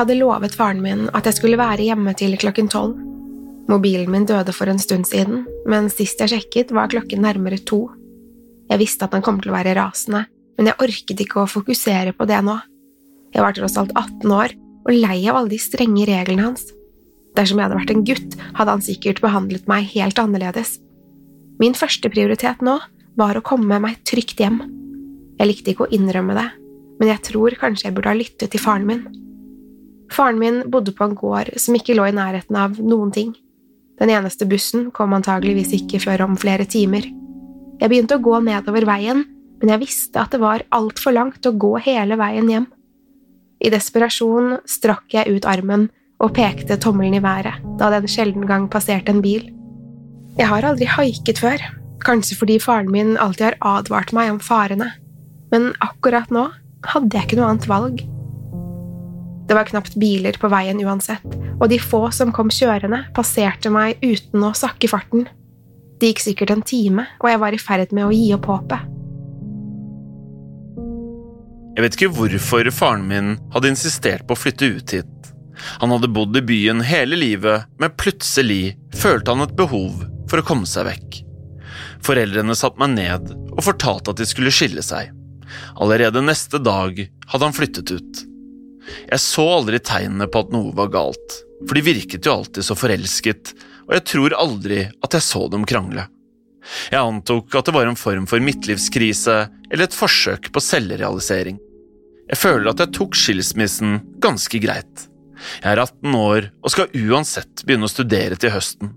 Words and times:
Jeg 0.00 0.06
hadde 0.06 0.22
lovet 0.22 0.54
faren 0.56 0.78
min 0.80 1.00
at 1.12 1.26
jeg 1.28 1.36
skulle 1.36 1.58
være 1.60 1.84
hjemme 1.84 2.14
til 2.16 2.32
klokken 2.40 2.70
tolv. 2.72 2.94
Mobilen 3.68 4.08
min 4.08 4.24
døde 4.24 4.54
for 4.56 4.72
en 4.72 4.80
stund 4.80 5.04
siden, 5.04 5.42
men 5.68 5.90
sist 5.92 6.22
jeg 6.24 6.32
sjekket, 6.32 6.72
var 6.72 6.88
klokken 6.88 7.20
nærmere 7.20 7.58
to. 7.68 7.82
Jeg 8.72 8.80
visste 8.80 9.04
at 9.04 9.12
han 9.12 9.20
kom 9.20 9.42
til 9.44 9.52
å 9.52 9.58
være 9.58 9.76
rasende, 9.76 10.22
men 10.56 10.72
jeg 10.72 10.80
orket 10.86 11.20
ikke 11.20 11.42
å 11.42 11.52
fokusere 11.52 12.16
på 12.16 12.30
det 12.32 12.40
nå. 12.48 12.56
Jeg 13.36 13.44
var 13.44 13.58
tross 13.60 13.76
alt 13.76 13.92
18 13.92 14.32
år 14.32 14.56
og 14.88 14.90
lei 14.96 15.18
av 15.28 15.42
alle 15.42 15.52
de 15.52 15.60
strenge 15.60 16.08
reglene 16.08 16.48
hans. 16.48 16.64
Dersom 17.36 17.60
jeg 17.60 17.68
hadde 17.68 17.82
vært 17.82 17.92
en 17.98 18.08
gutt, 18.08 18.40
hadde 18.56 18.78
han 18.78 18.88
sikkert 18.88 19.20
behandlet 19.20 19.68
meg 19.68 19.92
helt 19.92 20.24
annerledes. 20.24 20.78
Min 21.60 21.76
første 21.76 22.08
prioritet 22.08 22.64
nå 22.64 22.80
var 23.20 23.36
å 23.36 23.44
komme 23.44 23.84
meg 23.84 24.00
trygt 24.08 24.40
hjem. 24.40 24.62
Jeg 25.36 25.52
likte 25.52 25.76
ikke 25.76 25.90
å 25.90 25.92
innrømme 25.92 26.40
det, 26.40 26.50
men 26.96 27.18
jeg 27.18 27.28
tror 27.34 27.60
kanskje 27.60 27.90
jeg 27.90 28.00
burde 28.00 28.16
ha 28.16 28.22
lyttet 28.24 28.48
til 28.48 28.64
faren 28.64 28.88
min. 28.88 29.10
Faren 30.10 30.40
min 30.40 30.62
bodde 30.70 30.92
på 30.96 31.06
en 31.06 31.14
gård 31.14 31.52
som 31.60 31.76
ikke 31.78 31.94
lå 31.94 32.08
i 32.08 32.16
nærheten 32.16 32.56
av 32.58 32.78
noen 32.82 33.12
ting. 33.14 33.34
Den 34.00 34.10
eneste 34.10 34.46
bussen 34.48 34.88
kom 34.96 35.14
antageligvis 35.14 35.74
ikke 35.76 36.00
før 36.02 36.26
om 36.26 36.38
flere 36.40 36.66
timer. 36.66 37.04
Jeg 37.80 37.92
begynte 37.92 38.16
å 38.16 38.24
gå 38.24 38.40
nedover 38.44 38.86
veien, 38.88 39.22
men 39.60 39.72
jeg 39.74 39.82
visste 39.82 40.20
at 40.20 40.32
det 40.34 40.40
var 40.42 40.64
altfor 40.74 41.14
langt 41.14 41.46
å 41.46 41.52
gå 41.52 41.74
hele 41.84 42.16
veien 42.20 42.48
hjem. 42.50 42.66
I 43.60 43.70
desperasjon 43.72 44.58
strakk 44.68 45.12
jeg 45.12 45.36
ut 45.36 45.48
armen 45.48 45.88
og 46.20 46.34
pekte 46.36 46.78
tommelen 46.80 47.18
i 47.18 47.24
været 47.24 47.60
da 47.80 47.90
det 47.92 48.02
en 48.02 48.12
sjelden 48.12 48.46
gang 48.48 48.68
passerte 48.72 49.12
en 49.12 49.22
bil. 49.24 49.46
Jeg 50.38 50.48
har 50.48 50.64
aldri 50.64 50.88
haiket 50.88 51.40
før, 51.42 51.60
kanskje 52.04 52.38
fordi 52.40 52.56
faren 52.62 52.90
min 52.92 53.16
alltid 53.20 53.50
har 53.50 53.58
advart 53.78 54.14
meg 54.16 54.32
om 54.32 54.40
farene, 54.40 54.88
men 55.52 55.72
akkurat 55.84 56.32
nå 56.32 56.46
hadde 56.94 57.16
jeg 57.16 57.28
ikke 57.28 57.40
noe 57.40 57.52
annet 57.52 57.68
valg. 57.68 58.00
Det 59.50 59.54
var 59.58 59.66
knapt 59.66 59.96
biler 59.98 60.36
på 60.38 60.46
veien 60.46 60.78
uansett, 60.78 61.24
og 61.58 61.64
de 61.72 61.80
få 61.82 62.04
som 62.14 62.30
kom 62.30 62.52
kjørende, 62.54 63.00
passerte 63.16 63.72
meg 63.74 63.98
uten 63.98 64.44
å 64.46 64.52
sakke 64.54 64.86
farten. 64.86 65.24
Det 65.98 66.12
gikk 66.12 66.22
sikkert 66.22 66.52
en 66.54 66.62
time, 66.62 67.08
og 67.18 67.26
jeg 67.32 67.40
var 67.42 67.56
i 67.56 67.58
ferd 67.58 67.90
med 67.90 68.06
å 68.06 68.12
gi 68.14 68.28
opp 68.36 68.46
håpet. 68.46 68.84
Jeg 71.74 71.82
vet 71.82 71.98
ikke 71.98 72.12
hvorfor 72.14 72.70
faren 72.76 73.10
min 73.10 73.34
hadde 73.50 73.74
insistert 73.74 74.22
på 74.28 74.38
å 74.38 74.42
flytte 74.44 74.70
ut 74.70 74.94
hit. 75.00 75.34
Han 75.82 75.96
hadde 75.96 76.14
bodd 76.14 76.38
i 76.38 76.46
byen 76.46 76.86
hele 76.86 77.18
livet, 77.18 77.66
men 77.82 77.98
plutselig 77.98 78.76
følte 79.02 79.34
han 79.34 79.48
et 79.48 79.58
behov 79.58 80.06
for 80.30 80.38
å 80.38 80.46
komme 80.46 80.70
seg 80.70 80.86
vekk. 80.92 81.22
Foreldrene 82.06 82.54
satte 82.54 82.78
meg 82.86 82.94
ned 82.94 83.34
og 83.34 83.64
fortalte 83.66 84.14
at 84.14 84.22
de 84.22 84.30
skulle 84.30 84.54
skille 84.54 84.86
seg. 84.86 85.10
Allerede 85.74 86.22
neste 86.22 86.62
dag 86.62 87.02
hadde 87.02 87.46
han 87.48 87.62
flyttet 87.64 87.98
ut. 87.98 88.26
Jeg 89.10 89.22
så 89.22 89.46
aldri 89.56 89.80
tegnene 89.82 90.28
på 90.30 90.44
at 90.44 90.54
noe 90.54 90.74
var 90.76 90.92
galt, 90.94 91.40
for 91.66 91.76
de 91.76 91.84
virket 91.84 92.26
jo 92.26 92.38
alltid 92.38 92.66
så 92.66 92.76
forelsket, 92.78 93.52
og 93.88 93.96
jeg 93.98 94.06
tror 94.12 94.36
aldri 94.38 94.84
at 94.88 95.16
jeg 95.16 95.26
så 95.26 95.46
dem 95.52 95.66
krangle. 95.68 96.06
Jeg 96.92 97.00
antok 97.00 97.54
at 97.56 97.66
det 97.66 97.74
var 97.74 97.88
en 97.88 97.98
form 97.98 98.26
for 98.30 98.42
midtlivskrise 98.44 99.36
eller 99.70 99.86
et 99.86 99.96
forsøk 99.96 100.50
på 100.52 100.62
selvrealisering. 100.62 101.58
Jeg 102.30 102.38
føler 102.38 102.70
at 102.70 102.82
jeg 102.84 102.94
tok 102.94 103.16
skilsmissen 103.18 103.98
ganske 104.22 104.60
greit. 104.62 105.06
Jeg 105.64 105.72
er 105.72 105.82
18 105.82 106.18
år 106.18 106.50
og 106.60 106.72
skal 106.74 106.92
uansett 107.08 107.64
begynne 107.64 107.88
å 107.88 107.92
studere 107.92 108.38
til 108.38 108.52
høsten. 108.54 108.92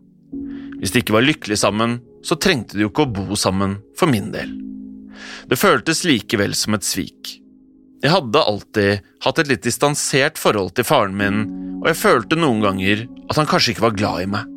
Hvis 0.77 0.91
de 0.93 1.01
ikke 1.01 1.15
var 1.15 1.25
lykkelige 1.25 1.63
sammen, 1.63 2.01
så 2.23 2.35
trengte 2.35 2.77
de 2.77 2.85
jo 2.85 2.91
ikke 2.91 3.07
å 3.07 3.13
bo 3.15 3.39
sammen 3.39 3.79
for 3.97 4.11
min 4.11 4.29
del. 4.35 4.51
Det 5.47 5.59
føltes 5.59 6.03
likevel 6.07 6.53
som 6.57 6.75
et 6.75 6.85
svik. 6.87 7.37
Jeg 8.03 8.11
hadde 8.11 8.39
alltid 8.43 9.05
hatt 9.23 9.37
et 9.39 9.47
litt 9.47 9.63
distansert 9.63 10.39
forhold 10.39 10.73
til 10.75 10.83
faren 10.83 11.13
min, 11.15 11.45
og 11.79 11.85
jeg 11.87 12.01
følte 12.01 12.35
noen 12.35 12.59
ganger 12.59 13.05
at 13.31 13.37
han 13.39 13.47
kanskje 13.47 13.71
ikke 13.71 13.85
var 13.85 13.95
glad 13.95 14.25
i 14.25 14.31
meg. 14.33 14.49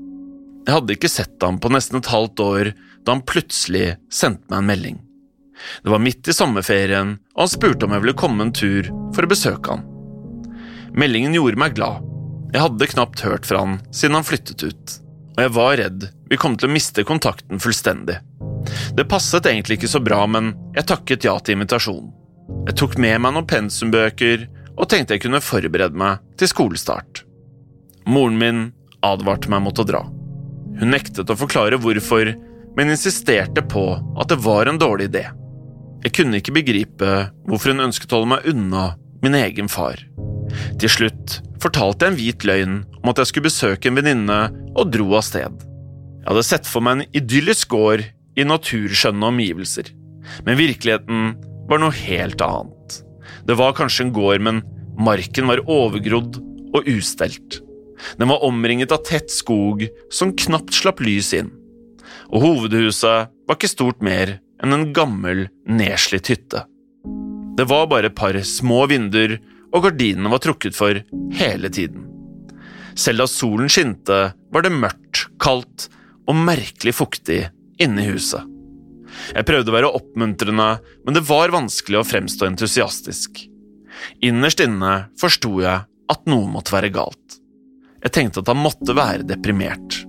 Jeg 0.67 0.75
hadde 0.75 0.97
ikke 0.97 1.11
sett 1.13 1.47
ham 1.47 1.61
på 1.63 1.71
nesten 1.71 2.01
et 2.01 2.11
halvt 2.11 2.43
år 2.43 2.73
da 3.07 3.15
han 3.15 3.23
plutselig 3.23 3.93
sendte 4.11 4.51
meg 4.51 4.59
en 4.59 4.71
melding. 4.73 4.99
Det 5.87 5.95
var 5.95 6.03
midt 6.03 6.27
i 6.27 6.35
sommerferien, 6.35 7.15
og 7.37 7.45
han 7.45 7.55
spurte 7.55 7.87
om 7.87 7.95
jeg 7.95 8.03
ville 8.03 8.19
komme 8.19 8.49
en 8.49 8.53
tur 8.53 8.91
for 9.15 9.23
å 9.23 9.31
besøke 9.31 9.77
han. 9.77 9.87
Meldingen 10.99 11.39
gjorde 11.39 11.63
meg 11.63 11.79
glad. 11.79 12.03
Jeg 12.51 12.67
hadde 12.67 12.91
knapt 12.97 13.23
hørt 13.29 13.47
fra 13.47 13.63
han 13.63 13.79
siden 13.95 14.19
han 14.19 14.27
flyttet 14.27 14.67
ut, 14.67 14.99
og 15.37 15.43
jeg 15.47 15.55
var 15.55 15.79
redd 15.85 16.11
vi 16.27 16.43
kom 16.43 16.59
til 16.59 16.67
å 16.67 16.75
miste 16.75 17.07
kontakten 17.07 17.63
fullstendig. 17.63 18.19
Det 18.99 19.07
passet 19.07 19.47
egentlig 19.47 19.79
ikke 19.79 19.95
så 19.95 20.03
bra, 20.03 20.25
men 20.27 20.57
jeg 20.75 20.91
takket 20.91 21.31
ja 21.31 21.39
til 21.39 21.61
invitasjonen. 21.61 22.11
Jeg 22.67 22.77
tok 22.79 22.97
med 23.03 23.21
meg 23.23 23.35
noen 23.35 23.49
pensumbøker 23.49 24.47
og 24.77 24.89
tenkte 24.91 25.17
jeg 25.17 25.25
kunne 25.25 25.43
forberede 25.43 25.99
meg 25.99 26.23
til 26.39 26.51
skolestart. 26.51 27.23
Moren 28.07 28.37
min 28.41 28.61
advarte 29.07 29.51
meg 29.51 29.65
mot 29.65 29.81
å 29.81 29.87
dra. 29.87 30.03
Hun 30.77 30.93
nektet 30.93 31.31
å 31.33 31.39
forklare 31.39 31.79
hvorfor, 31.81 32.35
men 32.77 32.93
insisterte 32.93 33.65
på 33.65 33.87
at 33.97 34.31
det 34.31 34.39
var 34.45 34.69
en 34.69 34.81
dårlig 34.81 35.09
idé. 35.11 35.25
Jeg 36.05 36.15
kunne 36.15 36.39
ikke 36.39 36.55
begripe 36.59 37.13
hvorfor 37.49 37.73
hun 37.73 37.87
ønsket 37.89 38.13
å 38.13 38.21
holde 38.21 38.35
meg 38.35 38.51
unna 38.53 38.85
min 39.25 39.39
egen 39.39 39.71
far. 39.73 39.99
Til 40.79 40.93
slutt 40.93 41.41
fortalte 41.63 42.05
jeg 42.07 42.13
en 42.13 42.19
hvit 42.21 42.47
løgn 42.47 42.77
om 43.01 43.11
at 43.11 43.23
jeg 43.23 43.31
skulle 43.31 43.49
besøke 43.49 43.91
en 43.91 43.99
venninne, 43.99 44.41
og 44.77 44.93
dro 44.93 45.09
av 45.17 45.25
sted. 45.25 45.65
Jeg 46.21 46.29
hadde 46.29 46.45
sett 46.45 46.69
for 46.69 46.85
meg 46.85 46.99
en 46.99 47.17
idyllisk 47.17 47.73
gård 47.73 48.05
i 48.37 48.45
naturskjønne 48.45 49.31
omgivelser, 49.33 49.89
men 50.45 50.59
virkeligheten 50.61 51.31
var 51.69 51.83
noe 51.83 51.95
helt 51.95 52.43
annet. 52.45 53.01
Det 53.47 53.57
var 53.59 53.77
kanskje 53.77 54.07
en 54.07 54.15
gård, 54.17 54.43
men 54.43 54.63
Marken 54.99 55.49
var 55.51 55.65
overgrodd 55.71 56.39
og 56.75 56.89
ustelt. 56.89 57.61
Den 58.21 58.31
var 58.31 58.45
omringet 58.45 58.93
av 58.93 59.05
tett 59.09 59.33
skog 59.33 59.87
som 60.13 60.35
knapt 60.37 60.75
slapp 60.77 61.01
lys 61.05 61.33
inn, 61.37 61.51
og 62.33 62.43
hovedhuset 62.45 63.33
var 63.49 63.59
ikke 63.59 63.73
stort 63.73 64.03
mer 64.05 64.39
enn 64.63 64.73
en 64.73 64.89
gammel, 64.97 65.47
nedslitt 65.69 66.31
hytte. 66.33 66.65
Det 67.57 67.65
var 67.69 67.89
bare 67.89 68.11
et 68.11 68.19
par 68.19 68.37
små 68.45 68.85
vinduer, 68.91 69.39
og 69.73 69.87
gardinene 69.89 70.31
var 70.33 70.43
trukket 70.45 70.77
for 70.77 71.01
hele 71.37 71.71
tiden. 71.73 72.05
Selv 72.97 73.25
da 73.25 73.29
solen 73.29 73.69
skinte, 73.73 74.19
var 74.53 74.65
det 74.65 74.73
mørkt, 74.73 75.27
kaldt 75.43 75.89
og 76.27 76.37
merkelig 76.39 76.97
fuktig 76.97 77.43
inne 77.83 78.05
i 78.05 78.13
huset. 78.15 78.45
Jeg 79.35 79.47
prøvde 79.49 79.73
å 79.73 79.77
være 79.77 79.93
oppmuntrende, 79.99 80.69
men 81.05 81.17
det 81.17 81.25
var 81.29 81.55
vanskelig 81.55 82.01
å 82.01 82.07
fremstå 82.07 82.49
entusiastisk. 82.49 83.45
Innerst 84.25 84.61
inne 84.63 85.07
forsto 85.21 85.55
jeg 85.63 85.87
at 85.87 86.29
noe 86.31 86.49
måtte 86.51 86.75
være 86.75 86.93
galt. 86.95 87.41
Jeg 88.05 88.15
tenkte 88.15 88.43
at 88.43 88.51
han 88.53 88.61
måtte 88.61 88.95
være 88.97 89.27
deprimert. 89.27 90.03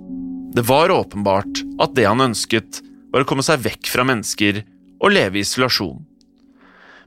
Det 0.54 0.66
var 0.68 0.94
åpenbart 0.94 1.64
at 1.82 1.96
det 1.98 2.08
han 2.08 2.24
ønsket, 2.24 2.82
var 3.14 3.24
å 3.24 3.30
komme 3.30 3.46
seg 3.46 3.64
vekk 3.64 3.90
fra 3.90 4.04
mennesker 4.08 4.62
og 5.02 5.14
leve 5.14 5.40
i 5.40 5.46
isolasjon. 5.46 6.02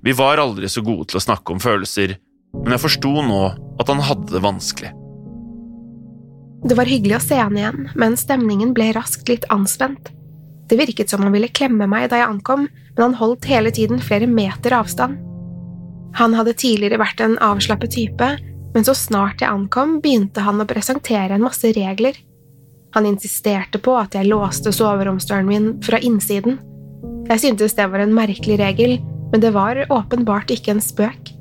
Vi 0.01 0.15
var 0.17 0.41
aldri 0.41 0.69
så 0.71 0.83
gode 0.85 1.11
til 1.11 1.21
å 1.21 1.25
snakke 1.25 1.53
om 1.53 1.61
følelser, 1.61 2.17
men 2.57 2.75
jeg 2.75 2.83
forsto 2.83 3.13
nå 3.23 3.43
at 3.81 3.93
han 3.93 4.01
hadde 4.07 4.33
det 4.33 4.43
vanskelig. 4.45 4.95
Det 6.61 6.77
var 6.77 6.89
hyggelig 6.89 7.17
å 7.17 7.25
se 7.25 7.37
han 7.41 7.57
igjen, 7.57 7.87
men 7.97 8.17
stemningen 8.21 8.75
ble 8.77 8.91
raskt 8.97 9.29
litt 9.33 9.47
anspent. 9.53 10.11
Det 10.71 10.79
virket 10.79 11.11
som 11.11 11.25
han 11.27 11.35
ville 11.35 11.51
klemme 11.51 11.89
meg 11.91 12.09
da 12.13 12.21
jeg 12.21 12.31
ankom, 12.31 12.69
men 12.95 13.03
han 13.03 13.19
holdt 13.19 13.49
hele 13.51 13.73
tiden 13.75 13.99
flere 14.03 14.29
meter 14.31 14.77
avstand. 14.77 15.19
Han 16.19 16.35
hadde 16.35 16.57
tidligere 16.59 17.01
vært 17.01 17.23
en 17.25 17.37
avslappet 17.43 17.95
type, 17.95 18.29
men 18.75 18.87
så 18.87 18.95
snart 18.95 19.43
jeg 19.43 19.51
ankom, 19.51 19.99
begynte 20.03 20.45
han 20.47 20.63
å 20.63 20.69
presentere 20.69 21.35
en 21.35 21.43
masse 21.43 21.73
regler. 21.75 22.15
Han 22.95 23.07
insisterte 23.07 23.79
på 23.83 23.95
at 23.99 24.15
jeg 24.15 24.31
låste 24.31 24.73
soveromsdøren 24.75 25.47
min 25.47 25.73
fra 25.83 25.99
innsiden. 25.99 26.59
Jeg 27.31 27.43
syntes 27.43 27.77
det 27.79 27.87
var 27.91 28.03
en 28.03 28.15
merkelig 28.15 28.59
regel, 28.63 28.97
men 29.31 29.43
det 29.43 29.53
var 29.55 29.79
åpenbart 29.91 30.51
ikke 30.55 30.75
en 30.75 30.83
spøk. 30.83 31.35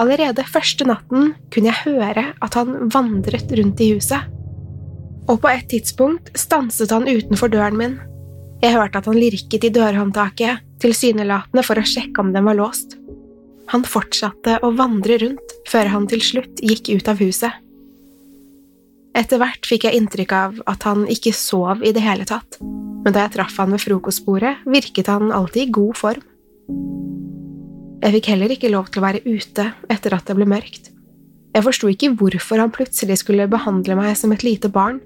Allerede 0.00 0.44
første 0.48 0.84
natten 0.88 1.32
kunne 1.54 1.70
jeg 1.70 1.84
høre 1.84 2.26
at 2.42 2.56
han 2.58 2.90
vandret 2.92 3.52
rundt 3.56 3.80
i 3.80 3.92
huset. 3.94 4.32
Og 5.28 5.38
på 5.40 5.52
et 5.52 5.68
tidspunkt 5.70 6.32
stanset 6.36 6.92
han 6.92 7.08
utenfor 7.08 7.52
døren 7.52 7.78
min. 7.80 7.94
Jeg 8.62 8.76
hørte 8.76 9.00
at 9.00 9.08
han 9.10 9.18
lirket 9.18 9.66
i 9.66 9.72
dørhåndtaket, 9.74 10.62
tilsynelatende 10.82 11.64
for 11.66 11.80
å 11.80 11.86
sjekke 11.88 12.22
om 12.22 12.32
den 12.34 12.46
var 12.46 12.58
låst. 12.58 12.96
Han 13.72 13.84
fortsatte 13.88 14.58
å 14.62 14.72
vandre 14.76 15.18
rundt 15.22 15.54
før 15.70 15.90
han 15.92 16.08
til 16.10 16.22
slutt 16.24 16.62
gikk 16.62 16.92
ut 16.92 17.10
av 17.10 17.20
huset. 17.22 17.60
Etter 19.14 19.38
hvert 19.40 19.66
fikk 19.68 19.86
jeg 19.86 20.00
inntrykk 20.00 20.32
av 20.34 20.56
at 20.70 20.84
han 20.88 21.04
ikke 21.10 21.32
sov 21.36 21.84
i 21.86 21.92
det 21.94 22.02
hele 22.02 22.26
tatt, 22.28 22.58
men 22.60 23.14
da 23.14 23.24
jeg 23.24 23.36
traff 23.36 23.60
han 23.62 23.72
ved 23.74 23.84
frokostbordet, 23.84 24.56
virket 24.66 25.10
han 25.12 25.30
alltid 25.32 25.68
i 25.68 25.74
god 25.74 26.00
form. 26.00 26.24
Jeg 28.04 28.18
fikk 28.18 28.28
heller 28.34 28.52
ikke 28.52 28.72
lov 28.72 28.90
til 28.90 29.00
å 29.00 29.06
være 29.06 29.22
ute 29.24 29.70
etter 29.92 30.16
at 30.16 30.26
det 30.28 30.36
ble 30.36 30.48
mørkt. 30.50 30.90
Jeg 31.54 31.64
forsto 31.64 31.88
ikke 31.88 32.10
hvorfor 32.18 32.60
han 32.60 32.72
plutselig 32.74 33.20
skulle 33.22 33.46
behandle 33.48 33.96
meg 33.96 34.16
som 34.18 34.34
et 34.34 34.42
lite 34.44 34.68
barn. 34.72 34.98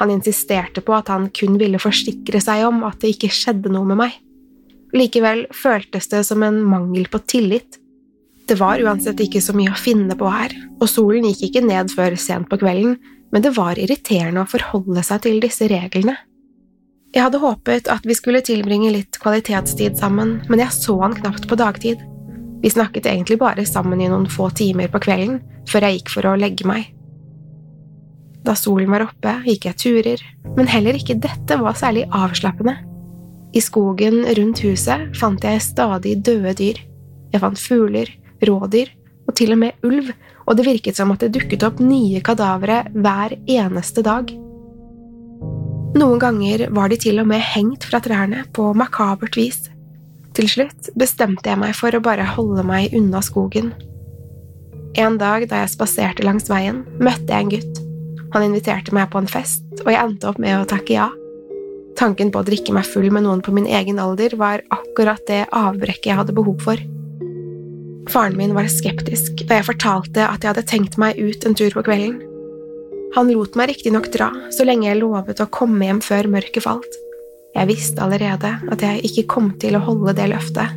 Han 0.00 0.10
insisterte 0.10 0.82
på 0.84 0.94
at 0.96 1.10
han 1.12 1.28
kun 1.34 1.58
ville 1.60 1.80
forsikre 1.82 2.40
seg 2.42 2.64
om 2.66 2.82
at 2.86 3.00
det 3.02 3.14
ikke 3.14 3.32
skjedde 3.32 3.72
noe 3.72 3.86
med 3.92 4.00
meg. 4.02 4.18
Likevel 4.94 5.46
føltes 5.54 6.10
det 6.12 6.22
som 6.28 6.42
en 6.46 6.60
mangel 6.66 7.08
på 7.10 7.20
tillit. 7.30 7.80
Det 8.46 8.58
var 8.60 8.82
uansett 8.82 9.20
ikke 9.24 9.42
så 9.42 9.54
mye 9.56 9.72
å 9.72 9.80
finne 9.80 10.14
på 10.18 10.28
her, 10.30 10.52
og 10.78 10.90
solen 10.90 11.26
gikk 11.30 11.48
ikke 11.48 11.64
ned 11.64 11.90
før 11.94 12.16
sent 12.20 12.50
på 12.50 12.60
kvelden, 12.60 12.98
men 13.32 13.42
det 13.42 13.54
var 13.56 13.80
irriterende 13.80 14.44
å 14.44 14.50
forholde 14.50 15.02
seg 15.02 15.24
til 15.24 15.40
disse 15.42 15.66
reglene. 15.70 16.14
Jeg 17.14 17.22
hadde 17.22 17.40
håpet 17.42 17.88
at 17.90 18.06
vi 18.06 18.14
skulle 18.18 18.42
tilbringe 18.42 18.90
litt 18.90 19.18
kvalitetstid 19.22 19.98
sammen, 19.98 20.40
men 20.50 20.62
jeg 20.62 20.74
så 20.74 20.96
han 21.00 21.14
knapt 21.14 21.46
på 21.50 21.58
dagtid. 21.58 22.02
Vi 22.62 22.72
snakket 22.72 23.06
egentlig 23.06 23.38
bare 23.38 23.66
sammen 23.68 24.02
i 24.02 24.10
noen 24.10 24.26
få 24.30 24.48
timer 24.50 24.90
på 24.90 25.02
kvelden, 25.06 25.38
før 25.70 25.86
jeg 25.86 26.00
gikk 26.00 26.14
for 26.16 26.26
å 26.26 26.36
legge 26.38 26.66
meg. 26.68 26.90
Da 28.44 28.54
solen 28.58 28.90
var 28.92 29.06
oppe, 29.06 29.38
gikk 29.46 29.70
jeg 29.70 29.80
turer, 29.80 30.24
men 30.56 30.68
heller 30.68 30.96
ikke 30.98 31.16
dette 31.16 31.56
var 31.60 31.78
særlig 31.78 32.04
avslappende. 32.12 32.76
I 33.54 33.62
skogen 33.62 34.24
rundt 34.36 34.60
huset 34.66 35.14
fant 35.16 35.44
jeg 35.46 35.62
stadig 35.62 36.18
døde 36.26 36.52
dyr. 36.58 36.80
Jeg 37.32 37.42
fant 37.42 37.60
fugler, 37.60 38.10
rådyr 38.44 38.90
og 39.24 39.36
til 39.38 39.54
og 39.54 39.60
med 39.62 39.86
ulv, 39.86 40.10
og 40.44 40.58
det 40.58 40.66
virket 40.66 40.98
som 40.98 41.12
at 41.14 41.22
det 41.24 41.32
dukket 41.38 41.64
opp 41.64 41.80
nye 41.80 42.20
kadavere 42.24 42.82
hver 42.92 43.36
eneste 43.48 44.04
dag. 44.04 44.28
Noen 45.94 46.18
ganger 46.20 46.66
var 46.74 46.90
de 46.90 46.98
til 47.00 47.22
og 47.22 47.30
med 47.30 47.40
hengt 47.54 47.86
fra 47.86 48.02
trærne 48.02 48.42
på 48.52 48.72
makabert 48.76 49.38
vis. 49.38 49.70
Til 50.34 50.50
slutt 50.50 50.90
bestemte 50.98 51.48
jeg 51.48 51.60
meg 51.62 51.76
for 51.78 51.94
å 51.94 52.02
bare 52.02 52.26
holde 52.34 52.66
meg 52.66 52.92
unna 52.98 53.22
skogen. 53.22 53.70
En 54.98 55.16
dag 55.18 55.46
da 55.50 55.62
jeg 55.62 55.72
spaserte 55.76 56.26
langs 56.26 56.50
veien, 56.50 56.82
møtte 56.98 57.30
jeg 57.30 57.46
en 57.46 57.54
gutt. 57.54 57.83
Han 58.34 58.48
inviterte 58.48 58.94
meg 58.94 59.12
på 59.12 59.20
en 59.22 59.30
fest, 59.30 59.62
og 59.84 59.92
jeg 59.92 60.00
endte 60.00 60.26
opp 60.30 60.40
med 60.42 60.58
å 60.58 60.66
takke 60.68 60.96
ja. 60.96 61.06
Tanken 61.94 62.32
på 62.34 62.42
å 62.42 62.46
drikke 62.46 62.74
meg 62.74 62.88
full 62.88 63.06
med 63.14 63.22
noen 63.26 63.42
på 63.44 63.54
min 63.54 63.68
egen 63.70 64.00
alder 64.02 64.34
var 64.38 64.64
akkurat 64.74 65.22
det 65.30 65.44
avbrekket 65.54 66.10
jeg 66.10 66.18
hadde 66.18 66.34
behov 66.34 66.58
for. 66.66 66.80
Faren 68.10 68.36
min 68.36 68.52
var 68.56 68.66
skeptisk 68.68 69.44
da 69.46 69.60
jeg 69.60 69.68
fortalte 69.70 70.26
at 70.26 70.42
jeg 70.42 70.50
hadde 70.50 70.66
tenkt 70.68 70.98
meg 71.00 71.16
ut 71.16 71.46
en 71.46 71.54
tur 71.56 71.70
på 71.72 71.86
kvelden. 71.86 72.18
Han 73.14 73.30
lot 73.30 73.54
meg 73.54 73.70
riktignok 73.70 74.10
dra 74.12 74.32
så 74.52 74.66
lenge 74.66 74.88
jeg 74.88 74.98
lovet 74.98 75.38
å 75.40 75.50
komme 75.54 75.86
hjem 75.86 76.02
før 76.02 76.28
mørket 76.34 76.66
falt. 76.66 76.98
Jeg 77.54 77.70
visste 77.70 78.02
allerede 78.02 78.56
at 78.74 78.82
jeg 78.82 79.04
ikke 79.06 79.28
kom 79.30 79.52
til 79.62 79.78
å 79.78 79.84
holde 79.86 80.16
det 80.18 80.26
løftet. 80.34 80.74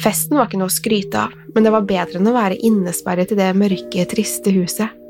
Festen 0.00 0.40
var 0.40 0.48
ikke 0.48 0.58
noe 0.58 0.72
å 0.72 0.74
skryte 0.74 1.28
av, 1.28 1.34
men 1.54 1.66
det 1.66 1.72
var 1.74 1.84
bedre 1.86 2.18
enn 2.18 2.32
å 2.32 2.34
være 2.34 2.56
innesperret 2.66 3.30
i 3.36 3.38
det 3.38 3.52
mørke, 3.60 4.08
triste 4.10 4.50
huset. 4.56 5.03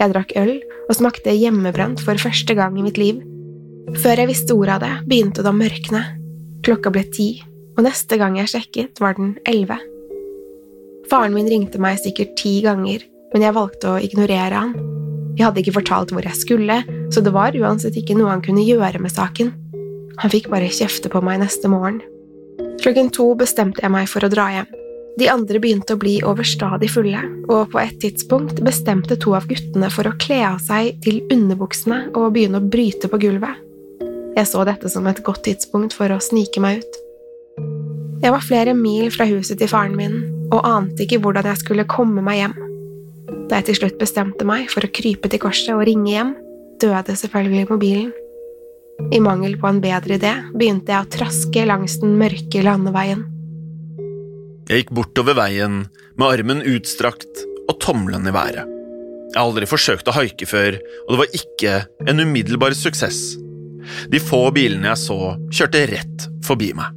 Jeg 0.00 0.14
drakk 0.14 0.32
øl 0.40 0.54
og 0.88 0.96
smakte 0.96 1.34
hjemmebrent 1.36 2.00
for 2.00 2.16
første 2.20 2.56
gang 2.56 2.78
i 2.80 2.84
mitt 2.86 2.96
liv. 3.00 3.20
Før 4.00 4.22
jeg 4.22 4.30
visste 4.30 4.56
ordet 4.56 4.78
av 4.78 4.84
det, 4.84 4.92
begynte 5.10 5.44
det 5.44 5.50
å 5.50 5.56
mørkne. 5.56 6.02
Klokka 6.64 6.92
ble 6.94 7.04
ti, 7.12 7.28
og 7.76 7.84
neste 7.84 8.16
gang 8.20 8.38
jeg 8.40 8.52
sjekket, 8.54 9.00
var 9.02 9.18
den 9.18 9.34
elleve. 9.48 9.76
Faren 11.10 11.34
min 11.34 11.48
ringte 11.50 11.80
meg 11.82 12.00
sikkert 12.00 12.36
ti 12.38 12.60
ganger, 12.64 13.04
men 13.34 13.44
jeg 13.44 13.56
valgte 13.56 13.92
å 13.92 14.00
ignorere 14.00 14.56
han. 14.56 14.74
Jeg 15.36 15.46
hadde 15.46 15.62
ikke 15.62 15.76
fortalt 15.78 16.14
hvor 16.14 16.26
jeg 16.26 16.38
skulle, 16.38 16.80
så 17.12 17.22
det 17.24 17.34
var 17.34 17.56
uansett 17.56 17.96
ikke 17.98 18.16
noe 18.18 18.32
han 18.32 18.44
kunne 18.44 18.64
gjøre 18.64 19.02
med 19.02 19.12
saken. 19.12 19.52
Han 20.20 20.32
fikk 20.32 20.50
bare 20.52 20.72
kjefte 20.72 21.12
på 21.12 21.22
meg 21.24 21.42
neste 21.42 21.70
morgen. 21.72 22.00
Klokken 22.80 23.12
to 23.12 23.32
bestemte 23.36 23.84
jeg 23.84 23.92
meg 23.92 24.08
for 24.08 24.24
å 24.24 24.32
dra 24.32 24.48
hjem. 24.54 24.79
De 25.20 25.26
andre 25.28 25.60
begynte 25.60 25.92
å 25.92 26.00
bli 26.00 26.14
overstadig 26.24 26.88
fulle, 26.94 27.20
og 27.52 27.74
på 27.74 27.80
et 27.82 27.98
tidspunkt 28.00 28.62
bestemte 28.64 29.18
to 29.20 29.34
av 29.36 29.44
guttene 29.50 29.90
for 29.92 30.08
å 30.08 30.14
kle 30.16 30.38
av 30.48 30.60
seg 30.64 30.94
til 31.04 31.18
underbuksene 31.28 32.06
og 32.16 32.30
begynne 32.32 32.56
å 32.56 32.68
bryte 32.72 33.10
på 33.12 33.18
gulvet. 33.20 33.58
Jeg 34.38 34.48
så 34.48 34.62
dette 34.64 34.88
som 34.88 35.04
et 35.10 35.20
godt 35.26 35.42
tidspunkt 35.44 35.92
for 35.92 36.08
å 36.14 36.22
snike 36.24 36.62
meg 36.64 36.80
ut. 36.80 36.96
Jeg 38.22 38.32
var 38.32 38.46
flere 38.46 38.72
mil 38.76 39.10
fra 39.12 39.26
huset 39.28 39.60
til 39.60 39.68
faren 39.68 39.96
min 39.98 40.22
og 40.50 40.64
ante 40.64 41.04
ikke 41.04 41.18
hvordan 41.20 41.50
jeg 41.50 41.60
skulle 41.60 41.88
komme 41.90 42.24
meg 42.24 42.40
hjem. 42.40 42.54
Da 43.50 43.58
jeg 43.58 43.68
til 43.68 43.78
slutt 43.80 43.98
bestemte 44.00 44.46
meg 44.48 44.70
for 44.72 44.86
å 44.86 44.92
krype 45.00 45.28
til 45.28 45.42
korset 45.42 45.74
og 45.74 45.84
ringe 45.88 46.14
hjem, 46.14 46.32
døde 46.80 47.16
selvfølgelig 47.18 47.68
mobilen. 47.68 48.08
I 49.12 49.20
mangel 49.20 49.58
på 49.60 49.68
en 49.68 49.82
bedre 49.84 50.16
idé 50.16 50.32
begynte 50.54 50.94
jeg 50.94 51.04
å 51.04 51.12
traske 51.12 51.66
langs 51.68 51.98
den 52.00 52.16
mørke 52.20 52.64
landeveien. 52.64 53.26
Jeg 54.70 54.84
gikk 54.84 54.90
bortover 54.94 55.34
veien 55.34 55.80
med 56.14 56.24
armen 56.28 56.60
utstrakt 56.62 57.40
og 57.66 57.80
tommelen 57.82 58.28
i 58.30 58.34
været. 58.34 58.68
Jeg 59.32 59.34
har 59.34 59.48
aldri 59.48 59.66
forsøkt 59.66 60.06
å 60.06 60.14
haike 60.14 60.46
før, 60.46 60.76
og 61.06 61.10
det 61.10 61.18
var 61.18 61.34
ikke 61.34 61.72
en 62.06 62.22
umiddelbar 62.22 62.76
suksess. 62.78 63.18
De 64.14 64.20
få 64.22 64.44
bilene 64.54 64.92
jeg 64.92 65.00
så, 65.02 65.16
kjørte 65.50 65.80
rett 65.90 66.26
forbi 66.46 66.68
meg. 66.78 66.94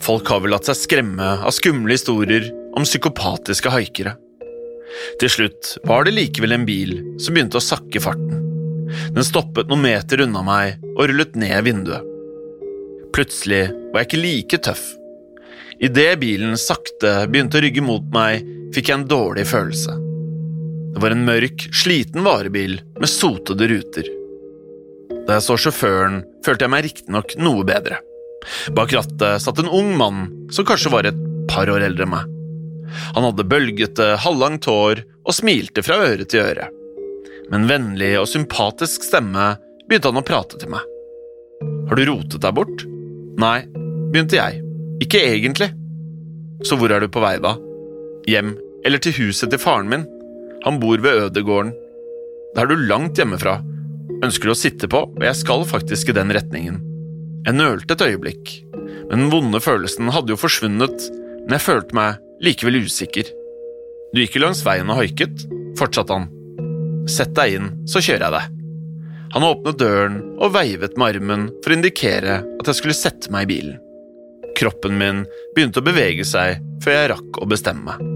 Folk 0.00 0.32
har 0.32 0.40
vel 0.40 0.54
latt 0.54 0.70
seg 0.70 0.78
skremme 0.80 1.28
av 1.44 1.52
skumle 1.52 1.98
historier 1.98 2.48
om 2.72 2.88
psykopatiske 2.88 3.74
haikere. 3.76 4.16
Til 5.20 5.34
slutt 5.36 5.74
var 5.84 6.08
det 6.08 6.16
likevel 6.16 6.56
en 6.56 6.64
bil 6.68 6.96
som 7.20 7.36
begynte 7.36 7.60
å 7.60 7.64
sakke 7.64 8.00
farten. 8.00 8.40
Den 9.12 9.28
stoppet 9.28 9.68
noen 9.68 9.84
meter 9.84 10.24
unna 10.24 10.40
meg 10.48 10.80
og 10.94 11.04
rullet 11.12 11.36
ned 11.36 11.60
vinduet. 11.68 12.08
Plutselig 13.12 13.66
var 13.92 14.00
jeg 14.00 14.10
ikke 14.10 14.24
like 14.24 14.64
tøff. 14.64 14.88
Idet 15.82 16.20
bilen 16.22 16.54
sakte 16.60 17.24
begynte 17.26 17.58
å 17.58 17.62
rygge 17.64 17.82
mot 17.82 18.04
meg, 18.14 18.44
fikk 18.74 18.90
jeg 18.90 19.00
en 19.00 19.08
dårlig 19.10 19.48
følelse. 19.50 19.96
Det 20.92 21.02
var 21.02 21.14
en 21.14 21.24
mørk, 21.26 21.64
sliten 21.74 22.22
varebil 22.22 22.76
med 23.00 23.10
sotede 23.10 23.66
ruter. 23.72 24.06
Da 25.26 25.38
jeg 25.38 25.46
så 25.48 25.56
sjåføren, 25.58 26.20
følte 26.46 26.68
jeg 26.68 26.74
meg 26.74 26.86
riktignok 26.86 27.34
noe 27.42 27.66
bedre. 27.66 27.98
Bak 28.78 28.94
rattet 28.94 29.42
satt 29.42 29.58
en 29.62 29.70
ung 29.74 29.90
mann 29.98 30.22
som 30.54 30.66
kanskje 30.68 30.94
var 30.94 31.08
et 31.08 31.18
par 31.50 31.70
år 31.70 31.82
eldre 31.88 32.06
enn 32.06 32.14
meg. 32.14 32.30
Han 33.16 33.26
hadde 33.26 33.50
bølgete, 33.50 34.12
halvlangt 34.22 34.68
hår 34.70 35.02
og 35.02 35.34
smilte 35.34 35.82
fra 35.82 35.98
øre 36.06 36.26
til 36.28 36.44
øre. 36.44 36.70
Med 37.50 37.58
en 37.58 37.70
vennlig 37.70 38.14
og 38.20 38.30
sympatisk 38.30 39.02
stemme 39.08 39.56
begynte 39.88 40.12
han 40.12 40.22
å 40.22 40.26
prate 40.26 40.62
til 40.62 40.70
meg. 40.74 40.86
Har 41.90 41.98
du 41.98 42.06
rotet 42.06 42.42
deg 42.44 42.54
bort? 42.54 42.86
Nei, 43.42 43.64
begynte 44.12 44.38
jeg. 44.38 44.61
Ikke 45.02 45.20
egentlig. 45.32 45.72
Så 46.62 46.78
hvor 46.78 46.92
er 46.94 47.02
du 47.02 47.10
på 47.10 47.22
vei, 47.22 47.36
da? 47.42 47.56
Hjem, 48.30 48.54
eller 48.86 49.02
til 49.02 49.16
huset 49.18 49.50
til 49.50 49.60
faren 49.62 49.90
min. 49.90 50.06
Han 50.62 50.78
bor 50.82 51.02
ved 51.02 51.26
ødegården. 51.26 51.72
Da 52.54 52.62
er 52.62 52.70
du 52.70 52.86
langt 52.86 53.18
hjemmefra. 53.18 53.58
Ønsker 54.22 54.50
du 54.50 54.54
å 54.54 54.58
sitte 54.58 54.90
på, 54.90 55.02
og 55.10 55.24
jeg 55.26 55.38
skal 55.38 55.64
faktisk 55.66 56.12
i 56.12 56.16
den 56.16 56.30
retningen. 56.34 56.78
Jeg 57.42 57.58
nølte 57.58 57.96
et 57.96 58.04
øyeblikk, 58.06 58.52
men 59.10 59.24
den 59.24 59.30
vonde 59.32 59.58
følelsen 59.62 60.12
hadde 60.14 60.30
jo 60.30 60.38
forsvunnet, 60.38 61.08
men 61.42 61.56
jeg 61.56 61.64
følte 61.64 61.96
meg 61.98 62.20
likevel 62.44 62.84
usikker. 62.84 63.26
Du 64.12 64.20
gikk 64.22 64.36
jo 64.36 64.44
langs 64.44 64.62
veien 64.66 64.90
og 64.92 65.00
haiket, 65.00 65.46
fortsatte 65.80 66.14
han. 66.14 66.28
Sett 67.10 67.34
deg 67.34 67.56
inn, 67.56 67.70
så 67.90 68.02
kjører 68.04 68.28
jeg 68.28 68.36
deg. 68.36 68.58
Han 69.32 69.46
åpnet 69.48 69.80
døren 69.80 70.20
og 70.36 70.52
veivet 70.54 70.94
med 71.00 71.16
armen 71.16 71.48
for 71.64 71.72
å 71.72 71.78
indikere 71.80 72.42
at 72.44 72.68
jeg 72.68 72.78
skulle 72.78 72.98
sette 72.98 73.32
meg 73.32 73.48
i 73.48 73.54
bilen. 73.56 73.80
Kroppen 74.62 74.94
min 74.94 75.24
begynte 75.56 75.82
å 75.82 75.86
bevege 75.86 76.22
seg 76.28 76.60
før 76.84 76.94
jeg 76.94 77.10
rakk 77.10 77.38
å 77.42 77.48
bestemme 77.50 77.96
meg. 77.96 78.10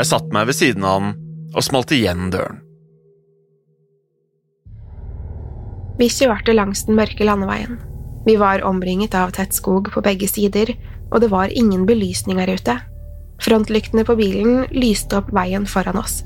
Jeg 0.00 0.08
satte 0.08 0.34
meg 0.34 0.48
ved 0.48 0.58
siden 0.58 0.86
av 0.86 0.96
han 0.98 1.12
og 1.54 1.62
smalt 1.62 1.94
igjen 1.94 2.30
døren. 2.34 2.58
Vi 5.96 6.08
kjørte 6.12 6.56
langs 6.56 6.82
den 6.88 6.98
mørke 6.98 7.24
landeveien. 7.24 7.78
Vi 8.26 8.34
var 8.36 8.64
omringet 8.66 9.14
av 9.14 9.30
tett 9.36 9.54
skog 9.54 9.88
på 9.94 10.02
begge 10.02 10.26
sider, 10.28 10.74
og 11.14 11.22
det 11.22 11.30
var 11.30 11.54
ingen 11.54 11.86
belysning 11.86 12.42
her 12.42 12.50
ute. 12.50 12.74
Frontlyktene 13.46 14.02
på 14.04 14.16
bilen 14.18 14.66
lyste 14.74 15.20
opp 15.20 15.30
veien 15.36 15.64
foran 15.70 16.02
oss. 16.02 16.24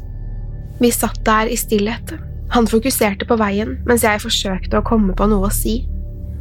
Vi 0.81 0.89
satt 0.95 1.21
der 1.29 1.53
i 1.53 1.59
stillhet. 1.61 2.17
Han 2.57 2.67
fokuserte 2.67 3.29
på 3.29 3.37
veien 3.39 3.77
mens 3.87 4.09
jeg 4.09 4.25
forsøkte 4.25 4.81
å 4.81 4.87
komme 4.87 5.13
på 5.15 5.29
noe 5.31 5.51
å 5.51 5.55
si. 5.55 5.83